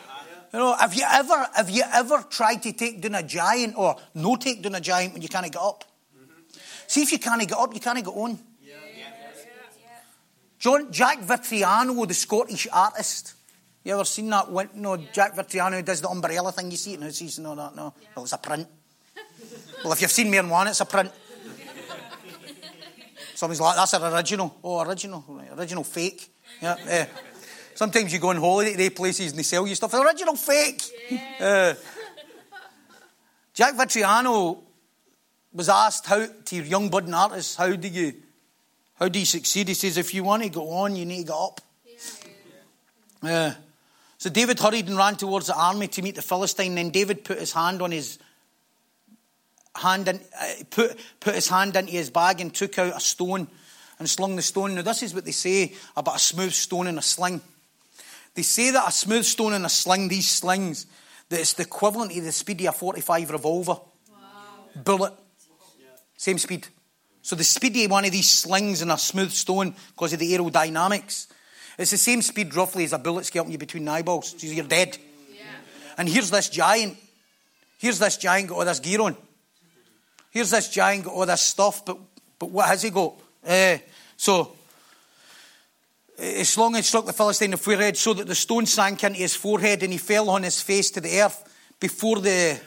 [0.52, 3.96] You know, have you ever have you ever tried to take down a giant or
[4.16, 5.86] no take down a giant when you can't get up?
[6.14, 6.60] Mm-hmm.
[6.88, 8.38] See if you can't get up, you can't get on.
[10.60, 10.72] Yeah.
[10.72, 13.34] John Jack Vettriano, the Scottish artist.
[13.84, 14.50] You ever seen that?
[14.76, 16.70] No, Jack Vettriano does the umbrella thing.
[16.70, 17.10] You see it in now.
[17.10, 17.94] See, no, no, no.
[18.16, 18.68] Well, it's a print.
[19.84, 21.12] Well, if you've seen me in one, it's a print.
[23.36, 24.58] Somebody's like, that's an original.
[24.64, 25.24] Oh, original.
[25.58, 26.30] Original fake.
[26.62, 26.76] Yeah.
[26.90, 27.06] Uh,
[27.74, 29.94] sometimes you go on holiday to places and they sell you stuff.
[29.94, 30.84] Original fake.
[31.10, 31.20] Yeah.
[31.40, 31.74] Uh,
[33.54, 34.62] Jack Vettriano
[35.54, 38.14] was asked how to young budding artists, how do you
[39.00, 39.70] how do you succeed?
[39.70, 41.62] He says, if you want to go on, you need to get up.
[43.24, 43.32] Yeah.
[43.32, 43.54] Uh,
[44.18, 46.76] so David hurried and ran towards the army to meet the Philistine.
[46.76, 48.20] Then David put his hand on his
[49.76, 53.48] hand and uh, put, put his hand into his bag and took out a stone
[53.98, 54.76] and slung the stone.
[54.76, 57.40] Now, this is what they say about a smooth stone in a sling.
[58.36, 60.86] They say that a smooth stone in a sling, these slings,
[61.30, 63.74] that it's the equivalent of the speed of a 45 revolver.
[63.74, 64.84] Wow.
[64.84, 65.14] Bullet.
[66.18, 66.68] Same speed.
[67.30, 70.34] So the speed of one of these slings in a smooth stone, because of the
[70.34, 71.28] aerodynamics,
[71.78, 74.34] it's the same speed roughly as a bullet scalping you between the eyeballs.
[74.36, 74.98] So you're dead.
[75.32, 75.44] Yeah.
[76.00, 76.98] And here's this giant.
[77.78, 79.16] Here's this giant got all this gear on.
[80.32, 82.00] Here's this giant got all this stuff, but,
[82.40, 83.14] but what has he got?
[83.48, 83.78] Uh,
[84.18, 84.56] so,
[86.20, 89.20] he slung and struck the Philistine in the forehead so that the stone sank into
[89.20, 91.48] his forehead and he fell on his face to the earth
[91.80, 92.60] before the,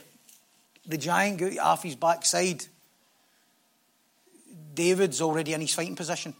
[0.86, 2.64] the giant got off his backside.
[4.74, 6.34] David's already in his fighting position.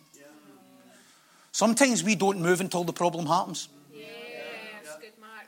[1.53, 3.68] Sometimes we don't move until the problem happens.
[3.95, 4.07] Yeah,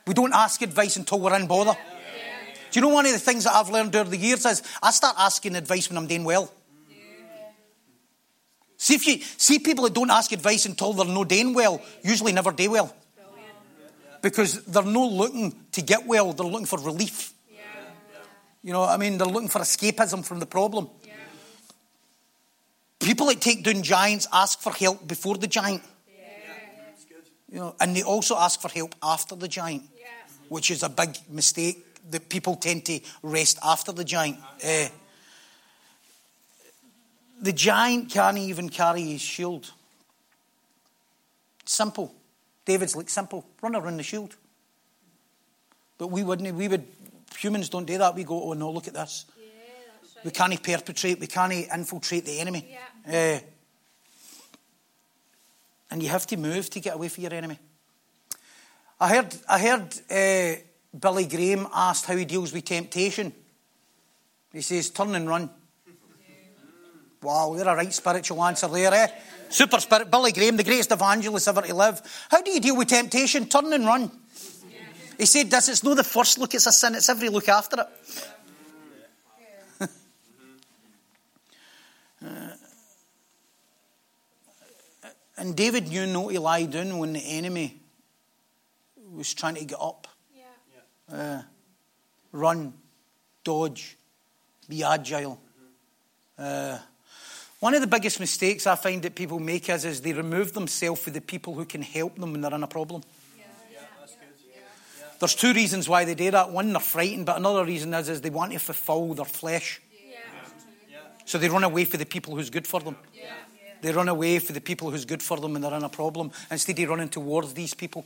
[0.05, 1.71] we don't ask advice until we're in bother.
[1.71, 2.53] Yeah.
[2.71, 4.91] Do you know one of the things that I've learned over the years is I
[4.91, 6.51] start asking advice when I'm doing well.
[8.77, 12.33] See if you see people that don't ask advice until they're not doing well, usually
[12.33, 12.95] never do well.
[14.21, 17.33] Because they're not looking to get well, they're looking for relief.
[18.61, 20.89] You know, I mean, they're looking for escapism from the problem.
[23.05, 23.11] Yeah.
[23.11, 25.83] People that take down giants ask for help before the giant.
[27.51, 29.83] You know, and they also ask for help after the giant,
[30.49, 34.37] which is a big mistake that people tend to rest after the giant.
[34.63, 34.87] Uh,
[37.41, 39.71] the giant can't even carry his shield.
[41.65, 42.13] Simple.
[42.65, 43.45] David's like simple.
[43.61, 44.35] Run around the shield.
[45.97, 46.55] But we wouldn't.
[46.55, 46.85] We would.
[47.39, 48.15] Humans don't do that.
[48.15, 49.25] We go, oh no, look at this.
[50.23, 51.19] We can't perpetrate.
[51.19, 52.75] We can't infiltrate the enemy.
[53.07, 53.37] Yeah.
[53.37, 53.39] Uh,
[55.91, 57.59] and you have to move to get away from your enemy.
[58.99, 59.35] I heard.
[59.47, 59.93] I heard.
[60.09, 60.61] Uh,
[60.97, 63.33] Billy Graham asked how he deals with temptation.
[64.53, 65.49] He says, turn and run.
[67.21, 69.07] Wow, they're a right spiritual answer there, eh?
[69.49, 70.09] Super spirit.
[70.09, 72.01] Billy Graham, the greatest evangelist ever to live.
[72.29, 73.47] How do you deal with temptation?
[73.47, 74.11] Turn and run.
[75.17, 77.81] He said this, it's not the first look it's a sin, it's every look after
[77.81, 77.87] it.
[82.23, 82.49] Uh,
[85.37, 87.77] and David knew not to lie down when the enemy
[89.13, 90.07] was trying to get up.
[91.11, 91.41] Uh,
[92.31, 92.73] run,
[93.43, 93.97] dodge,
[94.67, 95.39] be agile.
[96.37, 96.77] Uh,
[97.59, 101.01] one of the biggest mistakes I find that people make is, is they remove themselves
[101.01, 103.03] for the people who can help them when they're in a problem.
[105.19, 106.51] There's two reasons why they do that.
[106.51, 109.81] One, they're frightened, but another reason is, is they want to fulfill their flesh.
[111.25, 112.95] So they run away for the people who's good for them.
[113.81, 116.31] They run away for the people who's good for them when they're in a problem
[116.49, 118.05] instead of running towards these people.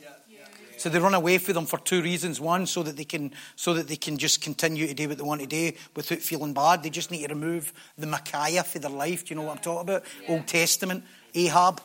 [0.77, 2.39] So they run away from them for two reasons.
[2.39, 5.23] One, so that they can so that they can just continue to do what they
[5.23, 6.83] want to do without feeling bad.
[6.83, 9.25] They just need to remove the Micaiah for their life.
[9.25, 10.03] Do you know what I'm talking about?
[10.23, 10.29] Yeah.
[10.31, 11.03] Old Testament.
[11.35, 11.81] Ahab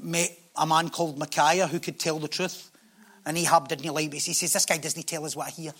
[0.00, 2.72] met a man called Micaiah who could tell the truth.
[3.24, 4.22] And Ahab didn't like it.
[4.22, 5.72] He says, This guy doesn't tell us what I hear.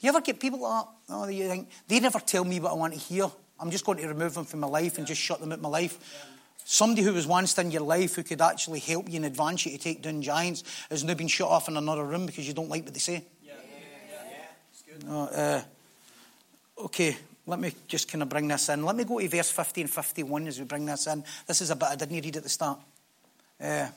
[0.00, 1.14] You ever get people like that?
[1.14, 3.30] Oh, you think, they never tell me what I want to hear.
[3.58, 5.62] I'm just going to remove them from my life and just shut them out of
[5.62, 6.24] my life.
[6.64, 9.72] Somebody who was once in your life who could actually help you and advance you
[9.72, 12.68] to take down giants has now been shut off in another room because you don't
[12.68, 13.24] like what they say.
[13.44, 13.52] Yeah.
[15.06, 15.22] Yeah.
[15.22, 15.62] uh,
[16.84, 17.16] okay,
[17.46, 18.84] let me just kind of bring this in.
[18.84, 21.22] Let me go to verse 50 and 51 as we bring this in.
[21.46, 22.80] This is a bit I didn't read at the start.
[23.60, 23.88] Uh,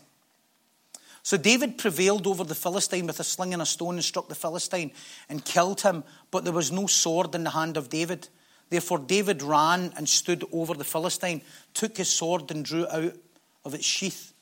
[1.24, 4.36] so David prevailed over the Philistine with a sling and a stone and struck the
[4.36, 4.92] Philistine
[5.28, 8.30] and killed him, but there was no sword in the hand of David.
[8.70, 11.42] Therefore, David ran and stood over the Philistine,
[11.74, 13.14] took his sword and drew it out
[13.66, 14.34] of its sheath,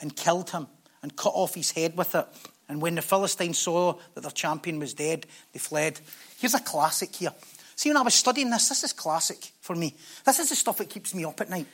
[0.00, 0.68] and killed him,
[1.02, 2.26] and cut off his head with it.
[2.68, 6.00] And when the Philistines saw that their champion was dead, they fled.
[6.38, 7.32] Here's a classic here.
[7.74, 9.94] See, when I was studying this, this is classic for me.
[10.24, 11.66] This is the stuff that keeps me up at night.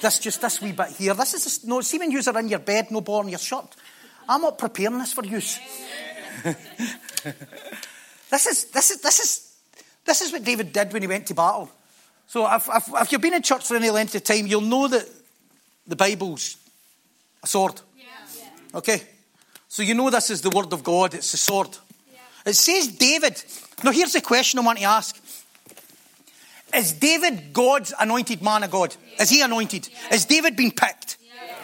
[0.00, 1.14] this just this wee bit here.
[1.14, 1.80] This is no.
[1.82, 3.76] See when you are in your bed, no ball in your shirt.
[4.28, 5.58] I'm not preparing this for use.
[8.30, 9.47] this is this is this is
[10.08, 11.70] this is what David did when he went to battle.
[12.26, 14.88] So if, if, if you've been in church for any length of time, you'll know
[14.88, 15.06] that
[15.86, 16.56] the Bible's
[17.42, 17.80] a sword.
[17.96, 18.04] Yeah.
[18.74, 19.02] Okay?
[19.68, 21.76] So you know this is the Word of God, it's a sword.
[22.12, 22.18] Yeah.
[22.46, 23.42] It says David.
[23.84, 25.16] Now here's the question I want to ask.
[26.74, 28.96] Is David God's anointed man of God?
[29.12, 29.22] Yeah.
[29.22, 29.88] Is he anointed?
[30.10, 31.17] Is David been picked?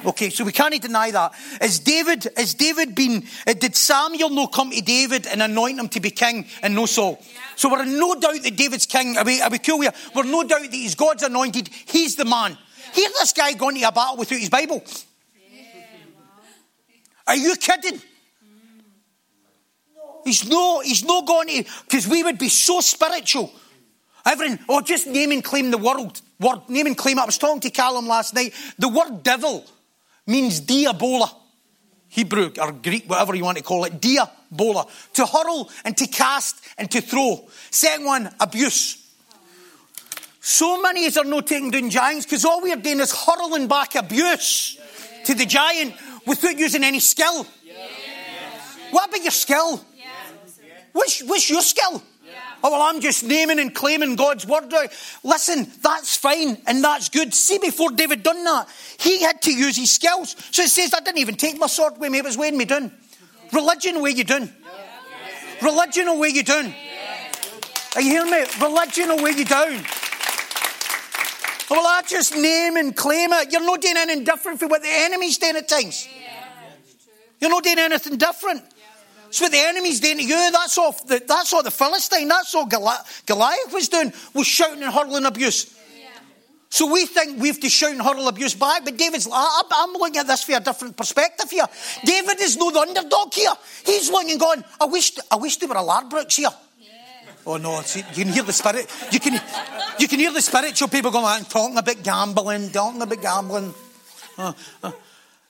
[0.05, 1.33] Okay, so we can't deny that.
[1.62, 5.88] Is David, is David been, uh, did Samuel no come to David and anoint him
[5.90, 7.23] to be king and no Saul?
[7.57, 9.17] So we're in no doubt that David's king.
[9.17, 9.93] Are we, are we cool here?
[10.14, 11.69] We're no doubt that he's God's anointed.
[11.87, 12.59] He's the man.
[12.93, 14.85] Here's this guy going to a battle without his Bible.
[17.27, 18.01] Are you kidding?
[20.25, 23.53] He's no, he's no going to, because we would be so spiritual.
[24.27, 26.21] Everything, or oh, just name and claim the world.
[26.40, 27.23] Word, name and claim it.
[27.23, 28.55] I was talking to Callum last night.
[28.79, 29.67] The word devil
[30.26, 31.30] means diabola.
[32.08, 34.88] Hebrew or Greek, whatever you want to call it, diabola.
[35.14, 37.48] To hurl and to cast and to throw.
[37.70, 39.04] Second one, abuse.
[40.40, 44.78] So many are not taking down giants because all we're doing is hurling back abuse
[45.24, 45.94] to the giant
[46.26, 47.46] without using any skill.
[48.90, 49.84] What about your skill?
[50.92, 52.02] What's, what's your skill?
[52.66, 54.72] Oh, well, I'm just naming and claiming God's word.
[55.22, 57.35] Listen, that's fine and that's good.
[57.35, 58.66] See, before David done that,
[58.98, 60.35] he had to use his skills.
[60.50, 62.64] So it says, I didn't even take my sword with me, it was weighing me
[62.64, 62.90] down.
[63.53, 64.50] Religion, where you doing?
[65.61, 66.74] Religion, where you doing?
[67.96, 68.44] Are you hearing me?
[68.59, 69.85] Religion, or where you down?
[71.70, 73.53] Well, I just name and claim it.
[73.53, 76.09] You're not doing anything different from what the enemy's doing at times.
[77.40, 78.62] You're not doing anything different.
[79.35, 80.53] It's what the enemy's doing to you.
[80.53, 84.94] That's all the, that's all the Philistine, that's all Goliath was doing, was shouting and
[84.94, 85.77] hurling abuse.
[86.70, 90.18] So we think we have to shout and hurl abuse back, but David's, I'm looking
[90.18, 91.66] at this from a different perspective here.
[92.05, 93.51] David is no the underdog here.
[93.85, 96.51] He's looking going, I wish, I wish there were a Ladbrokes here.
[97.44, 98.87] Oh no, see, you can hear the spirit.
[99.11, 99.40] You can,
[99.99, 103.75] you can hear the spiritual people going, talking about gambling, talking about gambling.
[104.38, 104.53] Uh,
[104.85, 104.92] uh.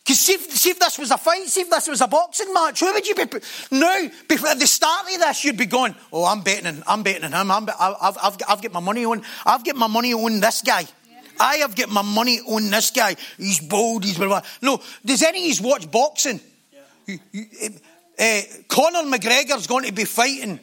[0.04, 2.80] Because see, see if this was a fight, see if this was a boxing match,
[2.80, 3.24] who would you be?
[3.70, 7.32] Now, before, at the start of this, you'd be going, "Oh, I'm betting, I'm betting
[7.32, 7.50] him.
[7.50, 9.22] I'm, I've, I've, I've got my money on.
[9.46, 10.80] I've got my money on this guy.
[10.80, 11.20] Yeah.
[11.40, 13.16] I have got my money on this guy.
[13.38, 14.04] He's bold.
[14.04, 14.42] He's blah, blah.
[14.60, 14.82] no.
[15.06, 16.38] Does any of you watch boxing?
[17.06, 17.68] Yeah.
[18.18, 20.60] Uh, Conor McGregor's going to be fighting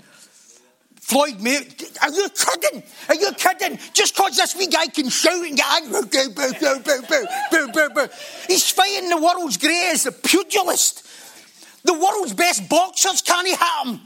[1.02, 1.58] Floyd May,
[2.02, 2.84] are you kidding?
[3.10, 3.78] Are you kidding?
[3.91, 7.26] Just because this wee guy can shout and get angry, boo, boo, boo, boo, boo,
[7.52, 8.08] boo, boo, boo.
[8.47, 11.06] He's fighting the world's greatest pugilist.
[11.84, 13.99] The world's best boxers can't hit him.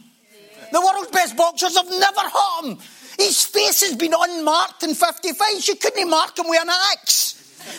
[0.72, 2.78] The world's best boxers have never hit him.
[3.18, 5.68] His face has been unmarked in 50 fights.
[5.68, 7.34] You couldn't mark him with an axe.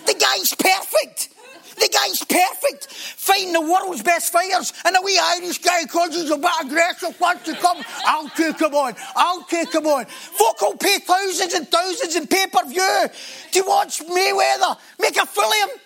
[0.06, 1.30] The guy's perfect.
[1.76, 4.72] The guy's perfect, fighting the world's best fighters.
[4.84, 7.82] And a wee Irish guy, because he's a bit aggressive, wants to come.
[8.04, 8.94] I'll take him on.
[9.14, 10.06] I'll take him on.
[10.06, 13.06] Folk will pay thousands and thousands in pay per view
[13.52, 15.78] to watch Mayweather make a fool of him.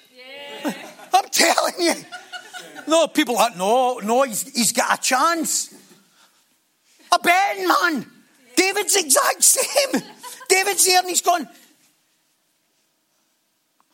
[0.65, 0.75] Yeah.
[1.13, 1.95] I'm telling you.
[2.87, 5.75] no, people are, no, no, he's, he's got a chance.
[7.13, 8.07] A betting man.
[8.57, 10.03] David's exact same.
[10.49, 11.49] David's here and he's gone,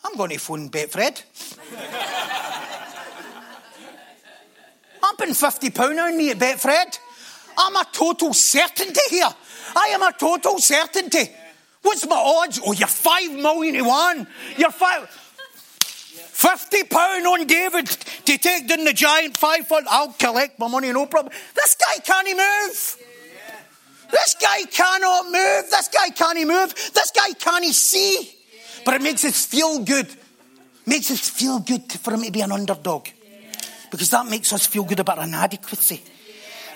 [0.06, 1.22] I'm going to phone Betfred.
[5.02, 6.98] I'm putting £50 on me at Betfred.
[7.58, 9.28] I'm a total certainty here.
[9.74, 11.30] I am a total certainty.
[11.82, 12.60] What's my odds?
[12.64, 14.26] Oh, you're five million to one.
[14.56, 15.08] You're five.
[15.08, 19.84] Fifty pound on David to take down the giant five foot.
[19.88, 21.32] I'll collect my money, no problem.
[21.54, 22.96] This guy can't move.
[24.10, 25.70] This guy cannot move.
[25.70, 26.74] This guy can't move.
[26.92, 28.35] This guy can't see.
[28.86, 30.06] But it makes us feel good.
[30.86, 33.08] Makes us feel good for him to be an underdog.
[33.90, 36.00] Because that makes us feel good about inadequacy.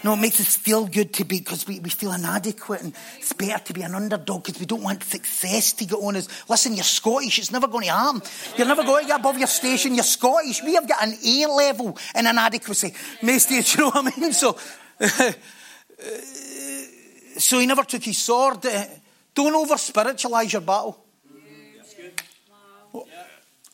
[0.02, 3.32] No, it makes us feel good to be, because we, we feel inadequate and it's
[3.32, 6.26] better to be an underdog because we don't want success to get on us.
[6.48, 8.22] Listen, you're Scottish, it's never going to happen.
[8.56, 10.64] You're never going to get above your station, you're Scottish.
[10.64, 12.92] We have got an A level in inadequacy.
[13.22, 14.32] May stage, you know what I mean?
[14.32, 14.56] So,
[17.38, 18.66] so he never took his sword.
[18.66, 18.84] Uh,
[19.32, 21.04] don't over spiritualize your battle.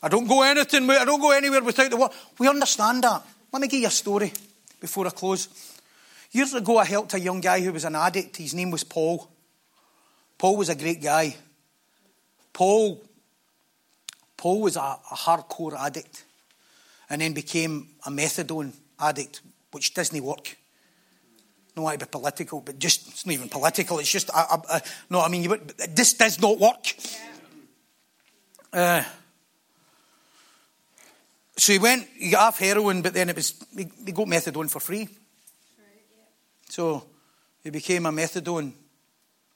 [0.01, 0.89] I don't go anything.
[0.89, 2.11] I don't go anywhere without the word.
[2.37, 3.23] We understand that.
[3.51, 4.31] Let me give you a story
[4.79, 5.49] before I close.
[6.31, 8.37] Years ago, I helped a young guy who was an addict.
[8.37, 9.27] His name was Paul.
[10.37, 11.35] Paul was a great guy.
[12.53, 13.01] Paul,
[14.35, 16.25] Paul was a, a hardcore addict
[17.09, 19.41] and then became a methadone addict,
[19.71, 20.57] which doesn't work.
[21.75, 24.81] No, I be political, but just, it's not even political, it's just, I, I, I,
[25.11, 26.95] no, I mean, you, this does not work.
[28.73, 29.03] Uh,
[31.57, 34.69] so he went, he got off heroin, but then it was, he, he got methadone
[34.69, 35.07] for free.
[36.69, 37.03] So
[37.63, 38.73] he became a methadone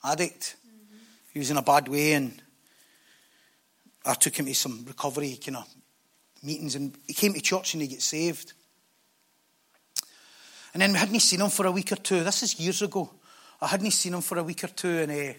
[0.04, 0.56] addict.
[0.66, 0.96] Mm-hmm.
[1.34, 2.42] He was in a bad way, and
[4.06, 5.68] I took him to some recovery kind of
[6.42, 8.54] meetings, and he came to church and he got saved.
[10.74, 12.24] And then we hadn't seen him for a week or two.
[12.24, 13.12] This is years ago.
[13.62, 15.34] I hadn't seen him for a week or two, and uh,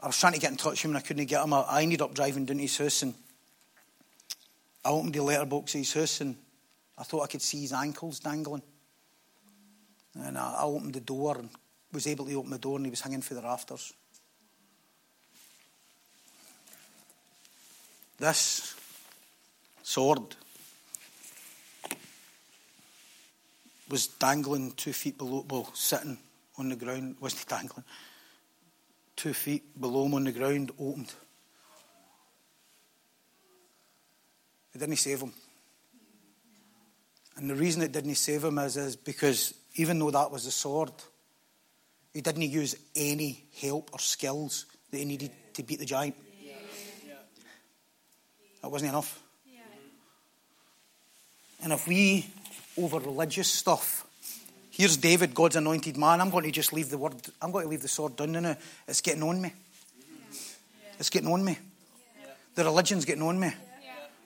[0.00, 1.52] I was trying to get in touch with him, and I couldn't get him.
[1.52, 3.12] I ended up driving down to his house, and
[4.84, 6.36] I opened the letterbox of his house, and
[6.96, 8.62] I thought I could see his ankles dangling.
[10.14, 11.50] And I, opened the door and
[11.92, 13.92] was able to open the door, and he was hanging for the rafters.
[18.18, 18.74] This
[19.82, 20.36] sword
[23.88, 26.18] was dangling two feet below, well, sitting
[26.58, 27.84] on the ground, wasn't dangling,
[29.16, 31.12] two feet below him on the ground, opened.
[34.74, 35.32] It didn't save him.
[37.36, 40.50] And the reason it didn't save him is, is because even though that was the
[40.50, 40.92] sword,
[42.12, 46.16] he didn't use any help or skills that he needed to beat the giant.
[48.62, 49.22] That wasn't enough.
[51.62, 52.26] And if we
[52.76, 54.06] over religious stuff,
[54.70, 56.20] here's David, God's anointed man.
[56.20, 57.14] I'm going to just leave the word.
[57.40, 58.56] I'm going to leave the sword down now.
[58.88, 59.52] It's getting on me.
[60.98, 61.58] It's getting on me.
[62.54, 63.52] The religion's getting on me.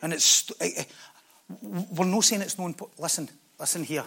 [0.05, 0.53] And it's.
[0.61, 0.85] Eh, eh,
[1.61, 2.75] we're not saying it's known.
[2.99, 3.29] Listen,
[3.59, 4.05] listen here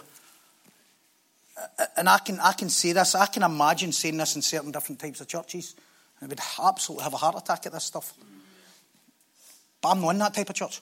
[1.58, 4.42] uh, uh, and I can, I can say this, I can imagine saying this in
[4.42, 5.74] certain different types of churches.
[6.22, 8.12] I would absolutely have a heart attack at this stuff.
[9.80, 10.80] But I'm not in that type of church.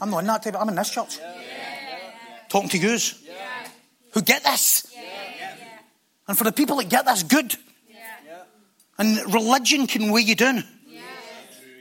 [0.00, 1.18] I'm not in that type of, I'm in this church.
[2.48, 3.22] Talking to yous
[4.12, 4.86] who get this.
[6.26, 7.54] And for the people that get this, good.
[8.98, 10.64] And religion can weigh you down.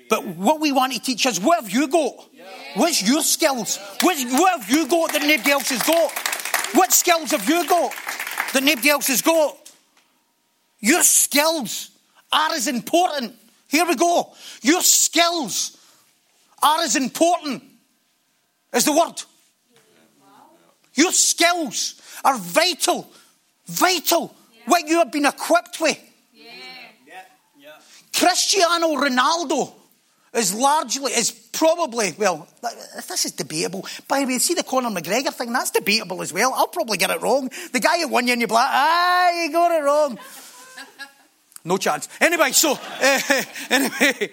[0.10, 2.30] But what we want to teach is what have you got?
[2.76, 3.78] What's your skills?
[4.02, 6.12] What, what have you got that nobody else has got?
[6.74, 7.94] What skills have you got
[8.54, 9.58] that nobody else has got?
[10.80, 11.92] Your skills
[12.32, 13.36] are as important.
[13.68, 14.34] Here we go.
[14.62, 15.78] Your skills
[16.62, 17.64] are as important
[18.72, 19.22] as the word.
[20.94, 23.10] Your skills are vital,
[23.66, 24.34] vital.
[24.66, 26.00] What you have been equipped with.
[28.14, 29.77] Cristiano Ronaldo
[30.38, 32.48] is largely, is probably, well,
[33.08, 33.86] this is debatable.
[34.08, 35.52] By the way, see the Conor McGregor thing?
[35.52, 36.54] That's debatable as well.
[36.54, 37.50] I'll probably get it wrong.
[37.74, 40.20] The guy who won you and you're like, ah, you got it wrong.
[41.66, 42.08] No chance.
[42.22, 43.20] Anyway, so, uh,
[43.70, 44.32] anyway,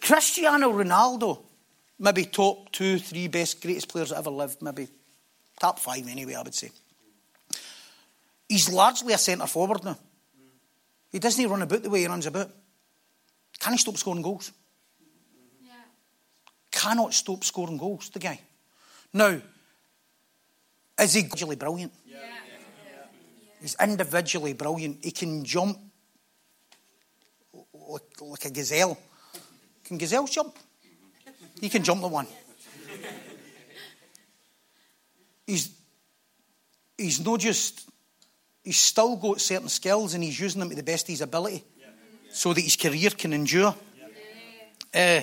[0.00, 1.42] Cristiano Ronaldo,
[1.98, 4.88] maybe top two, three best, greatest players that ever lived, maybe
[5.60, 6.70] top five anyway, I would say.
[8.48, 9.98] He's largely a centre forward now.
[11.12, 12.50] He doesn't run about the way he runs about.
[13.58, 14.52] Can he stop scoring goals?
[16.80, 18.40] Cannot stop scoring goals, the guy.
[19.12, 19.40] Now,
[21.00, 21.92] is he individually brilliant?
[22.06, 22.18] Yeah.
[23.60, 25.04] He's individually brilliant.
[25.04, 25.78] He can jump
[27.74, 28.98] like, like a gazelle.
[29.84, 30.56] Can gazelles jump?
[31.60, 32.26] He can jump the one.
[35.46, 35.70] he's,
[36.96, 37.88] he's not just,
[38.64, 41.64] he's still got certain skills and he's using them to the best of his ability
[42.30, 43.74] so that his career can endure.
[44.94, 45.20] Uh,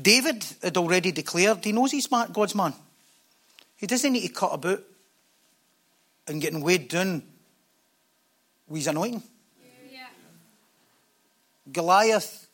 [0.00, 2.74] David had already declared he knows he's God's man.
[3.76, 4.82] He doesn't need to cut about
[6.26, 7.22] and getting weighed down
[8.68, 9.22] with his anointing.
[9.92, 10.06] Yeah.
[11.70, 12.48] Goliath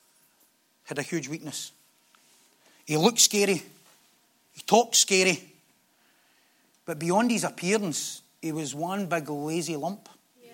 [0.84, 1.72] had a huge weakness.
[2.84, 3.62] He looked scary.
[4.52, 5.40] He talked scary.
[6.84, 10.08] But beyond his appearance, he was one big lazy lump.
[10.42, 10.50] Yeah.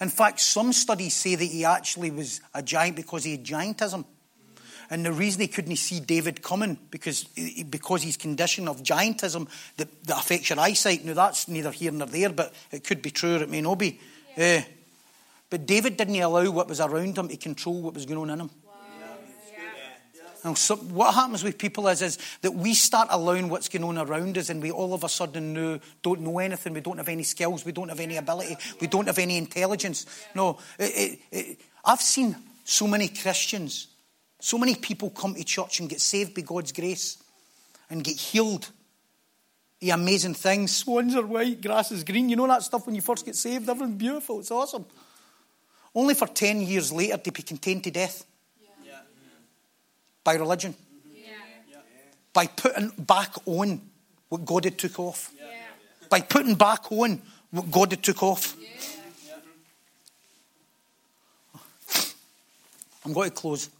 [0.00, 4.04] In fact, some studies say that he actually was a giant because he had giantism.
[4.90, 7.24] And the reason he couldn't see David coming because
[7.68, 11.04] because his condition of giantism that, that affects your eyesight.
[11.04, 13.78] Now that's neither here nor there, but it could be true or it may not
[13.78, 14.00] be.
[14.36, 14.62] Yeah.
[14.64, 14.72] Uh,
[15.50, 18.40] but David didn't allow what was around him to control what was going on in
[18.40, 18.50] him.
[20.44, 23.98] And so what happens with people is, is that we start allowing what's going on
[23.98, 27.08] around us and we all of a sudden know, don't know anything, we don't have
[27.08, 30.06] any skills, we don't have any ability, we don't have any intelligence.
[30.34, 33.88] No, it, it, it, I've seen so many Christians
[34.40, 37.18] so many people come to church and get saved by God's grace
[37.90, 38.70] and get healed.
[39.80, 40.74] The amazing things.
[40.74, 42.28] Swans are white, grass is green.
[42.28, 43.68] You know that stuff when you first get saved?
[43.68, 44.40] Everything's beautiful.
[44.40, 44.84] It's awesome.
[45.94, 48.24] Only for 10 years later to be contained to death.
[48.84, 48.98] Yeah.
[50.22, 50.74] By religion.
[51.14, 51.30] Yeah.
[52.32, 53.80] By putting back on
[54.28, 55.32] what God had took off.
[55.38, 55.46] Yeah.
[56.08, 58.56] By putting back on what God had took off.
[63.04, 63.70] I'm going to close.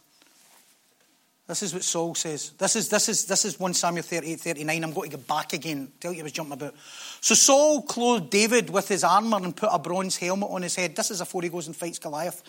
[1.49, 2.51] This is what Saul says.
[2.59, 4.85] This is, this is, this is 1 Samuel 38, 39.
[4.85, 5.91] I'm going to go back again.
[5.99, 6.75] Tell you I was jumping about.
[7.23, 10.95] So Saul clothed David with his armour and put a bronze helmet on his head.
[10.95, 12.43] This is before he goes and fights Goliath.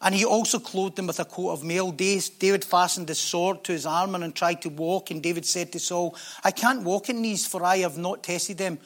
[0.00, 1.90] And he also clothed him with a coat of mail.
[1.90, 5.10] David fastened his sword to his armour and tried to walk.
[5.10, 8.58] And David said to Saul, I can't walk in these, for I have not tested
[8.58, 8.78] them.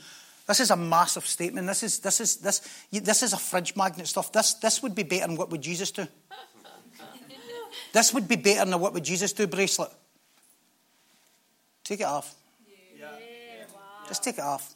[0.46, 1.66] This is a massive statement.
[1.66, 4.32] This is, this is, this, this is a fridge magnet stuff.
[4.32, 6.08] This, this would be better than what would Jesus do?
[7.92, 9.90] This would be better than a what would Jesus do bracelet.
[11.84, 12.34] Take it off.
[12.98, 13.06] Yeah.
[14.06, 14.74] Just take it off.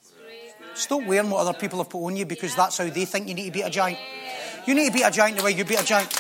[0.75, 3.35] Stop wearing what other people have put on you because that's how they think you
[3.35, 3.99] need to beat a giant.
[4.67, 6.13] You need to beat a giant the way you beat a giant.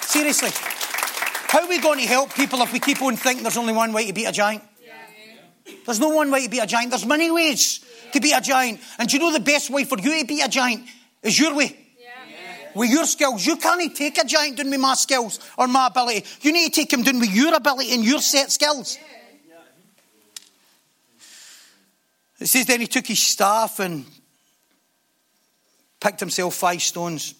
[0.00, 0.50] Seriously.
[0.52, 3.92] How are we going to help people if we keep on thinking there's only one
[3.92, 4.62] way to beat a giant?
[5.84, 6.90] There's no one way to beat a giant.
[6.90, 8.80] There's many ways to beat a giant.
[8.98, 10.84] And do you know the best way for you to beat a giant
[11.22, 11.76] is your way?
[12.74, 13.46] With your skills.
[13.46, 16.24] You can't take a giant down with my skills or my ability.
[16.42, 18.98] You need to take him down with your ability and your set skills.
[22.38, 24.06] It says then he took his staff and
[26.00, 27.34] picked himself five stones.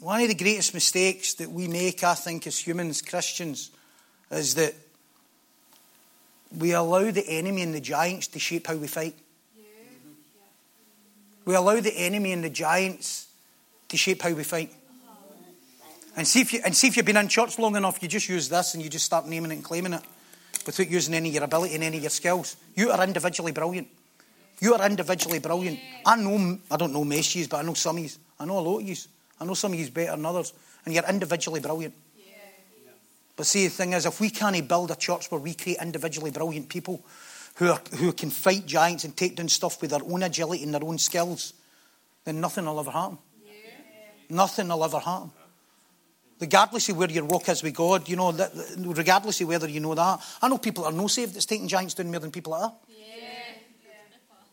[0.00, 3.70] One of the greatest mistakes that we make, I think, as humans, Christians,
[4.30, 4.74] is that
[6.56, 9.14] we allow the enemy and the giants to shape how we fight.
[11.44, 13.27] We allow the enemy and the giants
[13.88, 14.72] to shape how we fight.
[16.16, 18.28] And see, if you, and see if you've been in church long enough, you just
[18.28, 20.02] use this and you just start naming it and claiming it
[20.66, 22.56] without using any of your ability and any of your skills.
[22.74, 23.88] You are individually brilliant.
[24.60, 25.78] You are individually brilliant.
[26.04, 28.10] I know, I don't know of but I know some of you.
[28.40, 28.96] I know a lot of you.
[29.40, 30.52] I know some of you better than others.
[30.84, 31.94] And you're individually brilliant.
[33.36, 36.32] But see, the thing is, if we can't build a church where we create individually
[36.32, 37.04] brilliant people
[37.54, 40.74] who, are, who can fight giants and take down stuff with their own agility and
[40.74, 41.52] their own skills,
[42.24, 43.18] then nothing will ever happen.
[44.28, 45.30] Nothing will ever happen.
[46.40, 48.32] Regardless of where your walk is with God, you know,
[48.76, 50.20] regardless of whether you know that.
[50.40, 52.72] I know people are no saved that's taking giants down more than people are.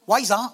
[0.06, 0.52] Why is that?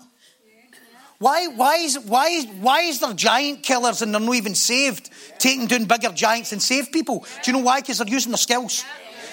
[1.19, 5.11] Why, why, is, why, is, why is there giant killers and they're not even saved,
[5.37, 7.25] taking down bigger giants than save people?
[7.43, 7.81] Do you know why?
[7.81, 8.83] Because they're using their skills.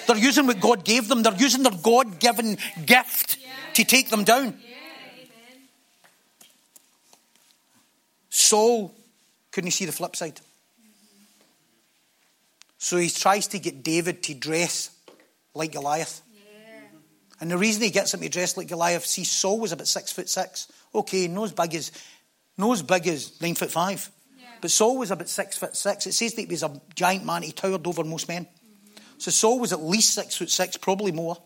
[0.05, 1.23] They're using what God gave them.
[1.23, 3.39] They're using their God given gift
[3.73, 4.59] to take them down.
[8.29, 8.93] Saul
[9.59, 10.39] couldn't you see the flip side?
[12.77, 14.89] So he tries to get David to dress
[15.53, 16.21] like Goliath.
[16.33, 16.39] Yeah.
[17.41, 20.13] And the reason he gets him to dress like Goliath, see, Saul was about six
[20.13, 20.71] foot six.
[20.95, 21.91] Okay, nose big as
[22.57, 24.09] no as big as nine foot five.
[24.37, 24.45] Yeah.
[24.61, 26.07] But Saul was about six foot six.
[26.07, 28.45] It says that he was a giant man, he towered over most men.
[28.45, 29.03] Mm-hmm.
[29.17, 31.37] So Saul was at least six foot six, probably more.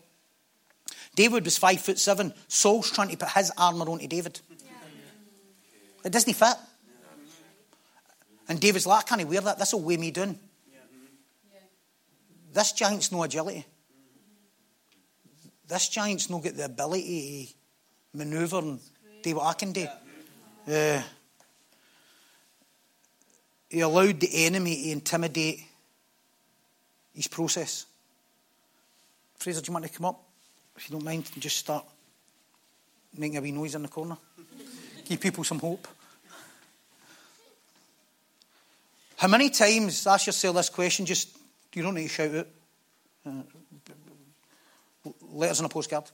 [1.16, 2.32] David was five foot seven.
[2.46, 4.40] Saul's trying to put his armour onto David.
[4.48, 4.70] Yeah.
[6.04, 6.54] It doesn't fit.
[8.48, 9.58] And David's like, I can't wear that.
[9.58, 10.38] This will weigh me down.
[12.52, 13.64] This giant's no agility.
[15.66, 17.48] This giant's no get the ability
[18.12, 18.80] to manoeuvre and
[19.22, 19.86] do what I can do.
[20.68, 21.02] Uh,
[23.68, 25.64] he allowed the enemy to intimidate
[27.12, 27.86] his process.
[29.36, 30.22] Fraser, do you want to come up?
[30.76, 31.84] If you don't mind, just start
[33.16, 34.16] making a wee noise in the corner.
[35.04, 35.88] Give people some hope.
[39.16, 41.36] How many times, ask yourself this question, just,
[41.74, 42.48] you don't need to shout it.
[43.26, 43.42] Uh,
[45.22, 46.10] letters on a postcard.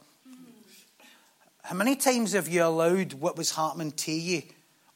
[1.62, 4.42] How many times have you allowed what was happening to you,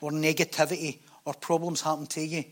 [0.00, 2.44] or negativity, or problems happen to you,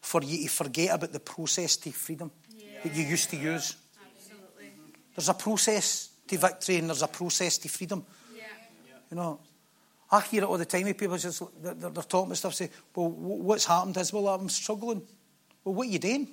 [0.00, 2.80] for you to forget about the process to freedom yeah.
[2.82, 3.76] that you used to use?
[4.16, 4.72] Absolutely.
[5.14, 8.04] There's a process to victory and there's a process to freedom.
[8.36, 8.42] Yeah.
[9.10, 9.40] You know,
[10.14, 10.94] I hear it all the time.
[10.94, 12.54] People just they're, they're talking about stuff.
[12.54, 15.02] Say, "Well, what's happened is well, I'm struggling."
[15.64, 16.28] Well, what are you doing?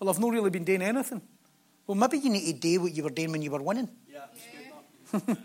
[0.00, 1.22] Well, I've not really been doing anything.
[1.86, 3.88] Well, maybe you need to do what you were doing when you were winning.
[4.12, 5.20] Yeah.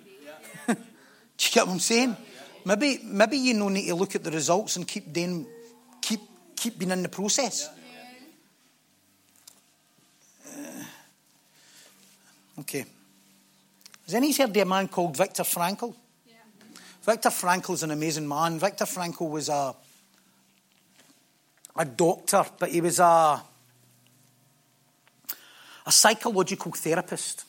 [1.37, 2.17] Do you get what I'm saying?
[2.65, 5.45] Maybe, maybe you no need to look at the results and keep doing,
[6.01, 6.21] keep,
[6.55, 7.69] keep being in the process.
[10.47, 10.83] Uh,
[12.59, 12.85] okay.
[14.05, 15.95] Has any heard of a man called Viktor Frankl?
[17.03, 18.59] Viktor Frankl is an amazing man.
[18.59, 19.75] Viktor Frankl was a
[21.75, 23.41] a doctor, but he was a
[25.85, 27.45] a psychological therapist.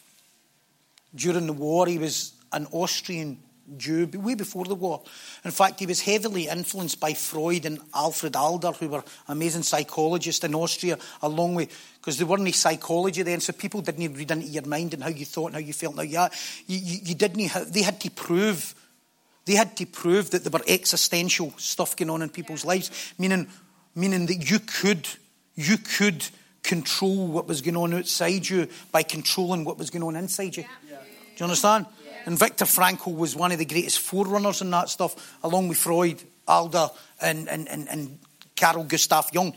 [1.15, 3.39] During the war, he was an Austrian
[3.77, 5.03] Jew way before the war.
[5.45, 10.45] In fact, he was heavily influenced by Freud and Alfred Adler, who were amazing psychologists
[10.45, 14.47] in Austria, along with, because there weren't any psychology then, so people didn't read into
[14.47, 15.97] your mind and how you thought and how you felt.
[15.97, 16.29] Now, yeah,
[16.67, 18.75] you, you, you didn't, have, they had to prove,
[19.47, 23.49] they had to prove that there were existential stuff going on in people's lives, meaning,
[23.95, 25.07] meaning that you could,
[25.55, 26.27] you could
[26.63, 30.65] control what was going on outside you by controlling what was going on inside you.
[30.89, 30.97] Yeah.
[30.97, 31.05] Do
[31.37, 31.87] you understand?
[32.27, 36.23] And Viktor Frankl was one of the greatest forerunners in that stuff, along with Freud,
[36.49, 36.89] Adler,
[37.21, 38.19] and, and, and, and
[38.57, 39.55] Carl Gustav Jung,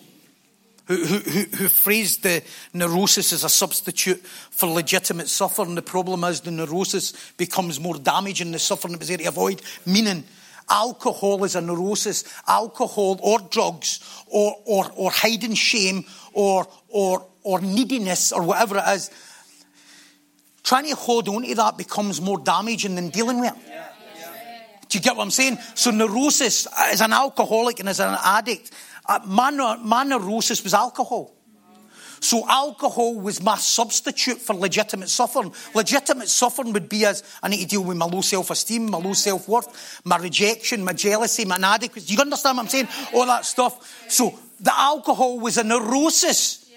[0.87, 5.75] who, who, who phrased the neurosis as a substitute for legitimate suffering.
[5.75, 9.25] The problem is the neurosis becomes more damaging than the suffering it was there to
[9.25, 10.23] avoid, meaning
[10.69, 12.23] alcohol is a neurosis.
[12.47, 18.87] Alcohol or drugs or, or, or hiding shame or, or, or neediness or whatever it
[18.89, 19.11] is
[20.67, 23.73] Trying to hold on to that becomes more damaging than dealing with it.
[24.89, 25.59] Do you get what I'm saying?
[25.75, 28.71] So neurosis, as an alcoholic and as an addict,
[29.25, 31.33] my, my neurosis was alcohol.
[32.19, 35.53] So alcohol was my substitute for legitimate suffering.
[35.75, 39.13] Legitimate suffering would be as I need to deal with my low self-esteem, my low
[39.13, 42.07] self-worth, my rejection, my jealousy, my inadequacy.
[42.07, 42.87] Do you understand what I'm saying?
[43.13, 44.09] All that stuff.
[44.09, 46.67] So the alcohol was a neurosis.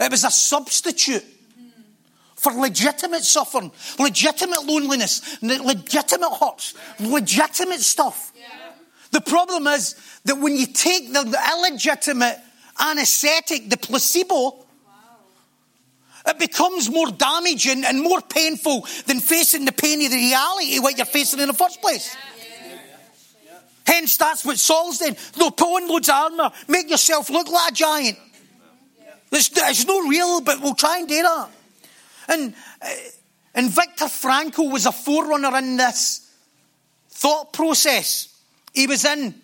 [0.00, 1.24] It was a substitute
[2.34, 8.32] for legitimate suffering, legitimate loneliness, legitimate hurts, legitimate stuff.
[9.12, 9.94] The problem is
[10.24, 12.38] that when you take the, illegitimate
[12.78, 14.66] anesthetic, the placebo,
[16.26, 20.96] it becomes more damaging and more painful than facing the pain of the reality, what
[20.96, 22.16] you're facing in the first place.
[23.86, 25.16] Hence, that's what Saul's doing.
[25.38, 28.18] No, put on loads of armour, make yourself look like a giant.
[29.30, 31.48] It's, it's not real, but we'll try and do that.
[32.28, 32.88] And, uh,
[33.54, 36.28] and Viktor Frankl was a forerunner in this
[37.10, 38.35] thought process.
[38.76, 39.34] He was in,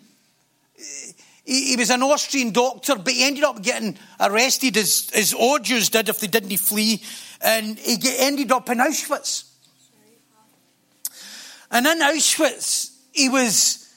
[1.43, 5.57] he, he was an Austrian doctor, but he ended up getting arrested as, as all
[5.57, 7.01] Jews did if they didn't flee.
[7.41, 9.49] And he get, ended up in Auschwitz.
[11.71, 13.91] And in Auschwitz, he was,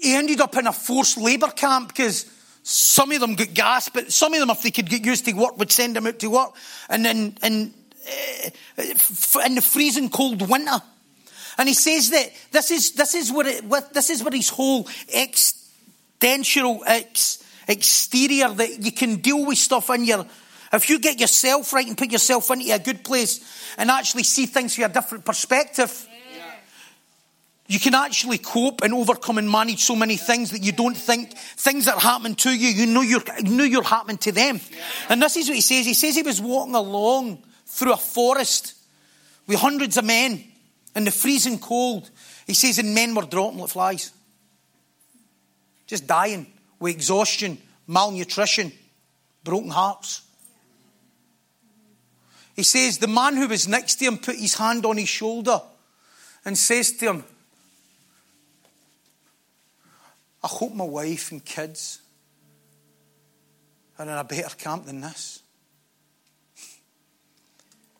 [0.00, 2.24] he ended up in a forced labour camp because
[2.62, 5.34] some of them got gas, but some of them, if they could get used to
[5.34, 6.54] work, would send them out to work.
[6.88, 7.74] And then in,
[8.78, 8.82] uh,
[9.44, 10.80] in the freezing cold winter.
[11.58, 14.84] And he says that this is, this is what it, this is what his whole
[14.84, 20.26] extensional ex, exterior that you can deal with stuff in your,
[20.72, 23.40] if you get yourself right and put yourself into a good place
[23.78, 26.06] and actually see things from a different perspective,
[27.68, 31.36] you can actually cope and overcome and manage so many things that you don't think
[31.36, 34.60] things that happen to you, you know you're, you know you're happening to them.
[35.08, 35.84] And this is what he says.
[35.84, 38.74] He says he was walking along through a forest
[39.48, 40.44] with hundreds of men
[40.96, 42.10] in the freezing cold.
[42.46, 44.12] He says, and men were dropping like flies.
[45.86, 46.46] Just dying
[46.80, 48.72] with exhaustion, malnutrition,
[49.44, 50.22] broken hearts.
[52.56, 55.60] He says, the man who was next to him put his hand on his shoulder
[56.44, 57.24] and says to him,
[60.42, 62.00] I hope my wife and kids
[63.98, 65.42] are in a better camp than this.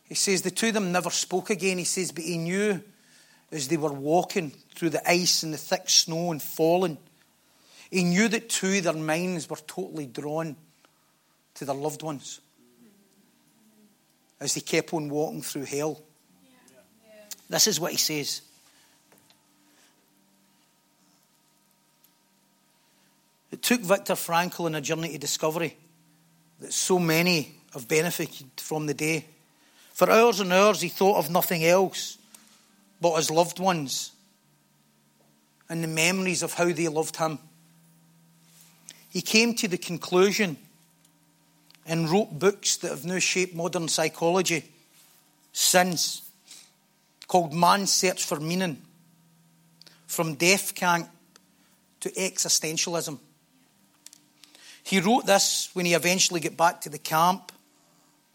[0.07, 1.77] He says the two of them never spoke again.
[1.77, 2.81] He says, but he knew
[3.51, 6.97] as they were walking through the ice and the thick snow and falling,
[7.89, 10.55] he knew that two of their minds were totally drawn
[11.55, 12.41] to their loved ones
[14.39, 16.01] as they kept on walking through hell.
[17.49, 18.41] This is what he says.
[23.51, 25.77] It took Viktor Frankl on a journey to discovery
[26.59, 29.25] that so many have benefited from the day.
[29.97, 32.19] For hours and hours, he thought of nothing else
[33.01, 34.11] but his loved ones
[35.69, 37.39] and the memories of how they loved him.
[39.09, 40.57] He came to the conclusion
[41.83, 44.65] and wrote books that have now shaped modern psychology
[45.51, 46.21] since,
[47.27, 48.79] called Man's Search for Meaning
[50.05, 51.09] From Death Camp
[52.01, 53.17] to Existentialism.
[54.83, 57.51] He wrote this when he eventually got back to the camp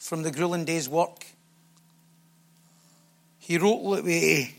[0.00, 1.24] from the grueling day's work.
[3.42, 4.54] He wrote what we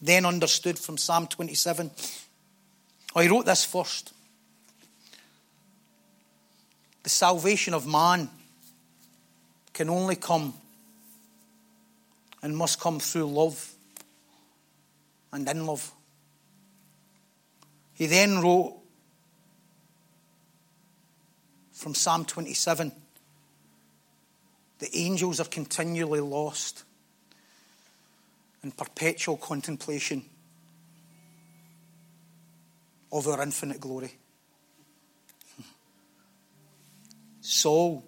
[0.00, 1.88] then understood from Psalm 27.
[3.14, 4.12] Oh, he wrote this first.
[7.04, 8.28] The salvation of man
[9.72, 10.52] can only come
[12.42, 13.72] and must come through love
[15.32, 15.92] and in love.
[17.94, 18.74] He then wrote
[21.72, 22.90] from Psalm 27
[24.80, 26.82] the angels are continually lost
[28.64, 30.24] in perpetual contemplation
[33.12, 34.12] of our infinite glory.
[37.42, 38.02] Saul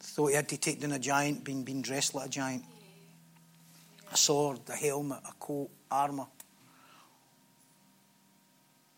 [0.00, 2.64] thought he had to take down a giant, being, being dressed like a giant.
[4.12, 6.26] A sword, a helmet, a coat, armour.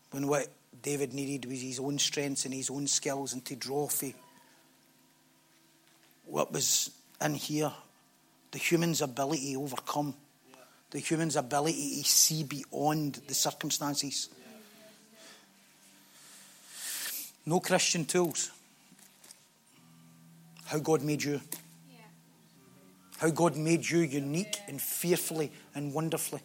[0.09, 0.47] When what
[0.81, 4.11] David needed was his own strengths and his own skills and to draw for
[6.25, 6.89] what was
[7.23, 7.71] in here,
[8.53, 10.13] the human's ability to overcome,
[10.91, 14.29] the human's ability to see beyond the circumstances.
[17.47, 18.51] No Christian tools.
[20.65, 21.41] How God made you.
[23.17, 26.41] How God made you unique and fearfully and wonderfully.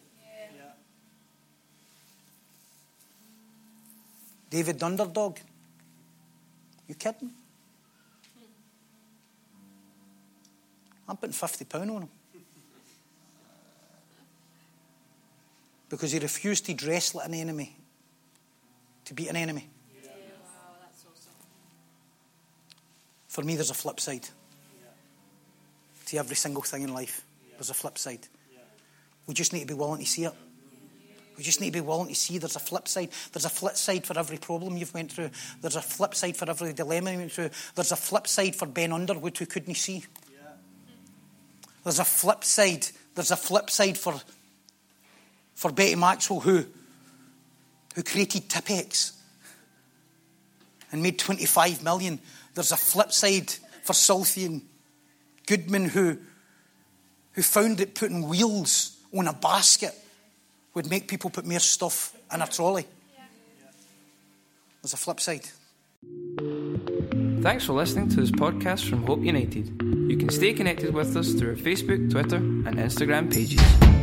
[4.49, 5.37] David underdog.
[6.87, 7.29] You kidding?
[11.09, 12.09] I'm putting fifty pound on him.
[15.89, 17.75] Because he refused to dress like an enemy,
[19.05, 19.67] to beat an enemy.
[23.27, 24.27] For me, there's a flip side
[26.05, 27.23] to every single thing in life.
[27.57, 28.27] There's a flip side.
[29.25, 30.33] We just need to be willing to see it.
[31.37, 33.09] We just need to be willing to see there's a flip side.
[33.31, 35.31] There's a flip side for every problem you've went through.
[35.61, 37.49] There's a flip side for every dilemma you went through.
[37.75, 40.03] There's a flip side for Ben Underwood who couldn't see.
[41.83, 42.87] There's a flip side.
[43.15, 44.15] There's a flip side for,
[45.55, 46.65] for Betty Maxwell who,
[47.95, 49.13] who created Tipp-Ex
[50.91, 52.19] and made 25 million.
[52.53, 53.51] There's a flip side
[53.83, 54.61] for Sylvan
[55.49, 56.17] Goodman who,
[57.31, 59.95] who found that putting wheels on a basket
[60.75, 62.85] would make people put more stuff in a trolley.
[64.83, 65.49] There's a flip side.
[67.41, 69.98] Thanks for listening to this podcast from Hope United.
[70.19, 73.98] Can stay connected with us through our Facebook, Twitter, and Instagram pages.